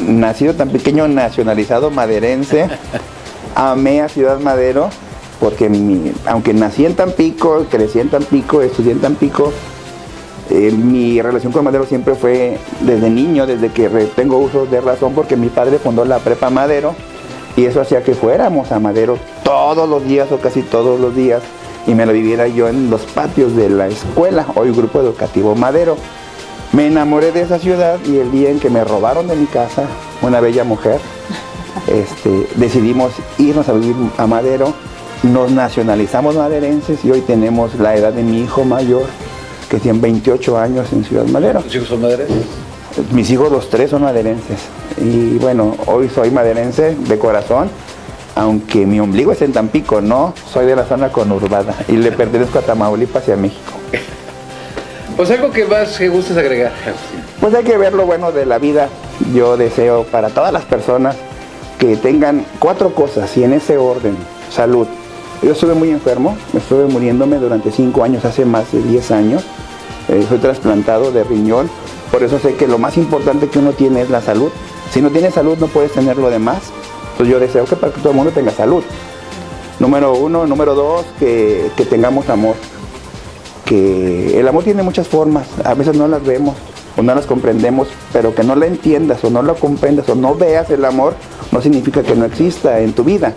nacido 0.00 0.54
tan 0.54 0.68
pequeño, 0.70 1.08
nacionalizado 1.08 1.90
maderense, 1.90 2.68
amé 3.54 4.00
a 4.02 4.08
Ciudad 4.08 4.38
Madero, 4.40 4.88
porque 5.40 5.68
mi- 5.68 6.12
aunque 6.26 6.52
nací 6.54 6.84
en 6.86 6.94
Tampico, 6.94 7.64
crecí 7.70 8.00
en 8.00 8.08
Tampico, 8.10 8.62
estudié 8.62 8.92
en 8.92 9.00
Tampico, 9.00 9.52
eh, 10.50 10.70
mi 10.72 11.20
relación 11.20 11.52
con 11.52 11.64
Madero 11.64 11.86
siempre 11.86 12.14
fue 12.14 12.58
desde 12.80 13.10
niño, 13.10 13.46
desde 13.46 13.70
que 13.70 13.88
tengo 14.14 14.38
uso 14.38 14.66
de 14.66 14.80
razón, 14.80 15.12
porque 15.14 15.36
mi 15.36 15.48
padre 15.48 15.78
fundó 15.78 16.04
la 16.04 16.18
Prepa 16.18 16.50
Madero 16.50 16.94
y 17.56 17.64
eso 17.64 17.80
hacía 17.80 18.02
que 18.04 18.14
fuéramos 18.14 18.70
a 18.70 18.78
Madero 18.78 19.18
todos 19.42 19.88
los 19.88 20.04
días 20.04 20.30
o 20.30 20.38
casi 20.38 20.62
todos 20.62 21.00
los 21.00 21.16
días 21.16 21.42
y 21.86 21.94
me 21.94 22.04
lo 22.06 22.12
viviera 22.12 22.46
yo 22.48 22.68
en 22.68 22.90
los 22.90 23.00
patios 23.02 23.56
de 23.56 23.70
la 23.70 23.88
escuela, 23.88 24.46
hoy 24.54 24.70
Grupo 24.72 25.00
Educativo 25.00 25.54
Madero. 25.54 25.96
Me 26.76 26.88
enamoré 26.88 27.32
de 27.32 27.40
esa 27.40 27.58
ciudad 27.58 27.98
y 28.04 28.18
el 28.18 28.30
día 28.30 28.50
en 28.50 28.60
que 28.60 28.68
me 28.68 28.84
robaron 28.84 29.26
de 29.28 29.34
mi 29.34 29.46
casa, 29.46 29.84
una 30.20 30.40
bella 30.40 30.62
mujer, 30.62 31.00
este, 31.86 32.46
decidimos 32.56 33.12
irnos 33.38 33.66
a 33.70 33.72
vivir 33.72 33.96
a 34.18 34.26
Madero, 34.26 34.74
nos 35.22 35.50
nacionalizamos 35.52 36.34
maderenses 36.34 37.02
y 37.02 37.10
hoy 37.10 37.22
tenemos 37.22 37.74
la 37.76 37.96
edad 37.96 38.12
de 38.12 38.22
mi 38.22 38.42
hijo 38.42 38.66
mayor, 38.66 39.04
que 39.70 39.78
tiene 39.78 40.00
28 40.00 40.58
años 40.58 40.92
en 40.92 41.02
Ciudad 41.02 41.24
Madero. 41.28 41.62
¿Tus 41.62 41.76
hijos 41.76 41.88
son 41.88 42.02
madres? 42.02 42.28
Mis 43.10 43.30
hijos 43.30 43.50
los 43.50 43.70
tres 43.70 43.88
son 43.88 44.02
maderenses 44.02 44.60
y 44.98 45.38
bueno, 45.38 45.76
hoy 45.86 46.10
soy 46.10 46.30
maderense 46.30 46.94
de 46.94 47.18
corazón, 47.18 47.70
aunque 48.34 48.84
mi 48.84 49.00
ombligo 49.00 49.32
es 49.32 49.40
en 49.40 49.54
Tampico, 49.54 50.02
no, 50.02 50.34
soy 50.52 50.66
de 50.66 50.76
la 50.76 50.84
zona 50.84 51.08
conurbada 51.08 51.74
y 51.88 51.92
le 51.92 52.12
pertenezco 52.12 52.58
a 52.58 52.62
Tamaulipas 52.62 53.26
y 53.28 53.32
a 53.32 53.36
México. 53.36 53.72
Pues 55.16 55.30
algo 55.30 55.50
que 55.50 55.64
más 55.64 55.96
que 55.96 56.10
gustes 56.10 56.36
agregar. 56.36 56.72
Pues 57.40 57.54
hay 57.54 57.64
que 57.64 57.78
ver 57.78 57.94
lo 57.94 58.04
bueno 58.04 58.32
de 58.32 58.44
la 58.44 58.58
vida. 58.58 58.90
Yo 59.34 59.56
deseo 59.56 60.04
para 60.04 60.28
todas 60.28 60.52
las 60.52 60.66
personas 60.66 61.16
que 61.78 61.96
tengan 61.96 62.44
cuatro 62.58 62.94
cosas 62.94 63.34
y 63.38 63.42
en 63.42 63.54
ese 63.54 63.78
orden. 63.78 64.14
Salud. 64.50 64.86
Yo 65.42 65.52
estuve 65.52 65.72
muy 65.72 65.88
enfermo, 65.88 66.36
estuve 66.54 66.84
muriéndome 66.84 67.38
durante 67.38 67.70
cinco 67.70 68.04
años, 68.04 68.26
hace 68.26 68.44
más 68.44 68.70
de 68.72 68.82
10 68.82 69.10
años. 69.10 69.44
Eh, 70.08 70.24
trasplantado 70.40 71.10
de 71.10 71.24
riñón, 71.24 71.70
por 72.12 72.22
eso 72.22 72.38
sé 72.38 72.54
que 72.54 72.68
lo 72.68 72.78
más 72.78 72.96
importante 72.96 73.48
que 73.48 73.58
uno 73.58 73.72
tiene 73.72 74.02
es 74.02 74.10
la 74.10 74.20
salud. 74.20 74.50
Si 74.92 75.00
no 75.00 75.10
tienes 75.10 75.34
salud 75.34 75.56
no 75.58 75.66
puedes 75.68 75.92
tener 75.92 76.18
lo 76.18 76.28
demás. 76.28 76.58
Pues 77.16 77.26
yo 77.26 77.40
deseo 77.40 77.64
que 77.64 77.76
para 77.76 77.90
que 77.90 78.00
todo 78.00 78.10
el 78.10 78.16
mundo 78.16 78.32
tenga 78.32 78.52
salud. 78.52 78.84
Número 79.78 80.12
uno, 80.12 80.46
número 80.46 80.74
dos, 80.74 81.06
que 81.18 81.70
tengamos 81.88 82.28
amor 82.28 82.56
que 83.66 84.38
el 84.40 84.48
amor 84.48 84.64
tiene 84.64 84.82
muchas 84.82 85.06
formas, 85.08 85.46
a 85.64 85.74
veces 85.74 85.94
no 85.96 86.08
las 86.08 86.24
vemos 86.24 86.54
o 86.96 87.02
no 87.02 87.14
las 87.14 87.26
comprendemos, 87.26 87.88
pero 88.12 88.34
que 88.34 88.42
no 88.42 88.54
la 88.56 88.64
entiendas 88.66 89.22
o 89.24 89.28
no 89.30 89.42
la 89.42 89.52
comprendas 89.54 90.08
o 90.08 90.14
no 90.14 90.34
veas 90.34 90.70
el 90.70 90.84
amor 90.86 91.14
no 91.52 91.60
significa 91.60 92.02
que 92.02 92.14
no 92.14 92.24
exista 92.24 92.80
en 92.80 92.92
tu 92.94 93.04
vida. 93.04 93.34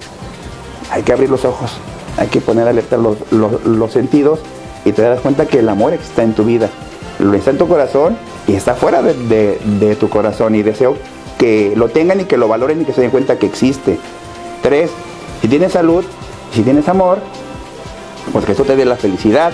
Hay 0.92 1.04
que 1.04 1.12
abrir 1.12 1.30
los 1.30 1.44
ojos, 1.46 1.72
hay 2.18 2.28
que 2.28 2.39
poner 2.42 2.68
alerta 2.68 2.96
los, 2.96 3.18
los- 3.32 3.92
sentidos 3.92 4.39
y 4.86 4.92
te 4.94 5.02
das 5.02 5.20
cuenta 5.20 5.46
que 5.48 5.60
el 5.60 5.68
amor 5.70 5.94
está 5.94 6.24
en 6.24 6.34
tu 6.34 6.44
vida, 6.46 6.70
lo 7.20 7.34
está 7.34 7.52
en 7.52 7.58
tu 7.58 7.68
corazón 7.68 8.15
y 8.48 8.54
está 8.54 8.76
fuera 8.76 9.02
de, 9.02 9.13
de- 9.13 9.60
de 9.86 9.96
tu 9.96 10.10
corazón 10.10 10.56
y 10.56 10.62
deseo 10.63 10.96
que 11.38 11.74
lo 11.76 11.89
tengan 11.89 12.22
y 12.22 12.26
que 12.26 12.38
lo 12.38 12.48
valoren 12.48 12.82
y 12.82 12.86
que 12.86 12.94
se 12.94 13.02
den 13.02 13.12
cuenta 13.12 13.38
que 13.39 13.46
existe. 13.48 13.98
Tres, 14.62 14.89
si 15.42 15.48
tienes 15.48 15.72
salud, 15.74 16.04
si 16.54 16.62
tienes 16.63 16.88
amor, 16.88 17.18
porque 18.34 18.52
eso 18.54 18.63
te 18.63 18.76
dé 18.76 18.86
la 18.86 18.96
felicidad, 18.98 19.52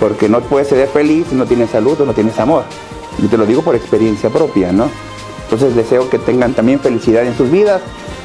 porque 0.00 0.28
no 0.28 0.40
puedes 0.40 0.68
ser 0.68 0.86
feliz 0.88 1.26
si 1.30 1.34
no 1.34 1.46
tienes 1.46 1.70
salud 1.70 2.00
o 2.00 2.04
no 2.04 2.14
tienes 2.14 2.38
amor. 2.38 2.64
Yo 3.18 3.28
te 3.28 3.36
lo 3.36 3.46
digo 3.46 3.62
por 3.62 3.74
experiencia 3.74 4.30
propia, 4.30 4.72
¿no? 4.72 4.88
Entonces 5.44 5.74
deseo 5.74 6.08
que 6.10 6.18
tengan 6.18 6.54
también 6.54 6.78
felicidad 6.78 7.24
en 7.24 7.36
sus 7.36 7.50
vidas. 7.50 7.80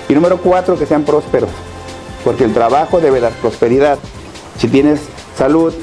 Y 0.09 0.13
número 0.13 0.37
cuatro, 0.37 0.77
que 0.77 0.85
sean 0.85 1.03
prósperos, 1.03 1.49
porque 2.23 2.43
el 2.43 2.53
trabajo 2.53 2.99
debe 2.99 3.21
dar 3.21 3.31
prosperidad. 3.33 3.97
Si 4.57 4.67
tienes 4.67 4.99
salud, 5.37 5.73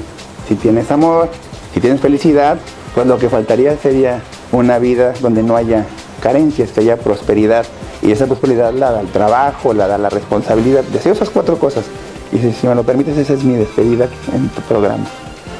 si 0.47 0.55
tienes 0.55 0.91
amor, 0.91 1.29
si 1.73 1.81
tienes 1.81 1.99
felicidad, 1.99 2.59
pues 2.93 3.07
lo 3.07 3.17
que 3.17 3.29
faltaría 3.29 3.75
sería 3.77 4.21
una 4.51 4.79
vida 4.79 5.13
donde 5.21 5.43
no 5.43 5.55
haya 5.55 5.85
carencias, 6.21 6.71
que 6.71 6.81
haya 6.81 6.97
prosperidad. 6.97 7.65
Y 8.01 8.11
esa 8.11 8.27
prosperidad 8.27 8.73
la 8.73 8.91
da 8.91 9.01
el 9.01 9.07
trabajo, 9.07 9.73
la 9.73 9.87
da 9.87 9.97
la 9.97 10.09
responsabilidad. 10.09 10.83
Deseo 10.83 11.13
esas 11.13 11.29
cuatro 11.29 11.57
cosas. 11.57 11.85
Y 12.31 12.37
si, 12.37 12.67
me 12.67 12.75
lo 12.75 12.83
permites, 12.83 13.17
esa 13.17 13.33
es 13.33 13.43
mi 13.43 13.55
despedida 13.55 14.07
en 14.33 14.47
tu 14.49 14.61
programa. 14.61 15.05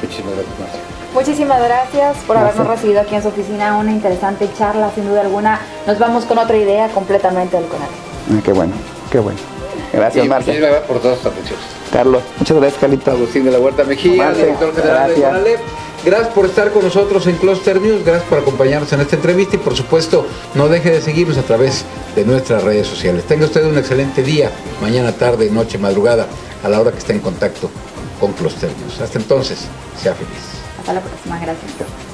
Muchísimas 0.01 0.33
gracias, 0.33 0.59
Marcia. 0.59 0.81
Muchísimas 1.13 1.61
gracias 1.61 2.17
por 2.25 2.37
habernos 2.37 2.67
recibido 2.67 3.01
aquí 3.01 3.15
en 3.15 3.21
su 3.21 3.27
oficina. 3.27 3.77
Una 3.77 3.91
interesante 3.91 4.49
charla, 4.57 4.91
sin 4.95 5.07
duda 5.07 5.21
alguna. 5.21 5.59
Nos 5.85 5.99
vamos 5.99 6.25
con 6.25 6.37
otra 6.37 6.57
idea 6.57 6.87
completamente 6.89 7.57
del 7.57 7.65
CONALEP. 7.67 7.91
Ah, 8.31 8.41
qué 8.43 8.53
bueno, 8.53 8.73
qué 9.11 9.19
bueno. 9.19 9.39
Gracias, 9.91 10.25
Marcia. 10.27 10.53
muchísimas 10.53 10.69
gracias 10.71 10.87
por 10.87 10.99
todas 11.01 11.17
sus 11.17 11.27
atenciones. 11.27 11.65
Carlos, 11.91 12.23
muchas 12.39 12.57
gracias, 12.57 12.79
Carlito. 12.79 13.11
Agustín 13.11 13.43
de 13.43 13.51
la 13.51 13.59
Huerta 13.59 13.83
Mejía, 13.83 14.23
Marce, 14.23 14.41
director 14.41 14.73
general 14.73 15.09
de 15.09 15.19
gracias. 15.19 15.29
Conalep. 15.29 15.59
Gracias 16.03 16.29
por 16.29 16.45
estar 16.45 16.71
con 16.71 16.83
nosotros 16.83 17.27
en 17.27 17.35
Cluster 17.35 17.79
News, 17.79 18.03
gracias 18.03 18.27
por 18.27 18.39
acompañarnos 18.39 18.91
en 18.91 19.01
esta 19.01 19.17
entrevista 19.17 19.57
y 19.57 19.59
por 19.59 19.75
supuesto 19.75 20.25
no 20.55 20.67
deje 20.67 20.89
de 20.89 20.99
seguirnos 20.99 21.37
a 21.37 21.43
través 21.43 21.85
de 22.15 22.25
nuestras 22.25 22.63
redes 22.63 22.87
sociales. 22.87 23.23
Tenga 23.25 23.45
usted 23.45 23.63
un 23.65 23.77
excelente 23.77 24.23
día, 24.23 24.49
mañana, 24.81 25.11
tarde, 25.11 25.51
noche, 25.51 25.77
madrugada, 25.77 26.25
a 26.63 26.69
la 26.69 26.81
hora 26.81 26.91
que 26.91 26.97
esté 26.97 27.13
en 27.13 27.19
contacto 27.19 27.69
con 28.21 28.31
Cluster 28.33 28.69
News. 28.77 29.01
Hasta 29.01 29.17
entonces, 29.17 29.67
sea 30.01 30.13
feliz. 30.13 30.61
Hasta 30.79 30.93
la 30.93 31.01
próxima. 31.01 31.39
Gracias. 31.39 32.10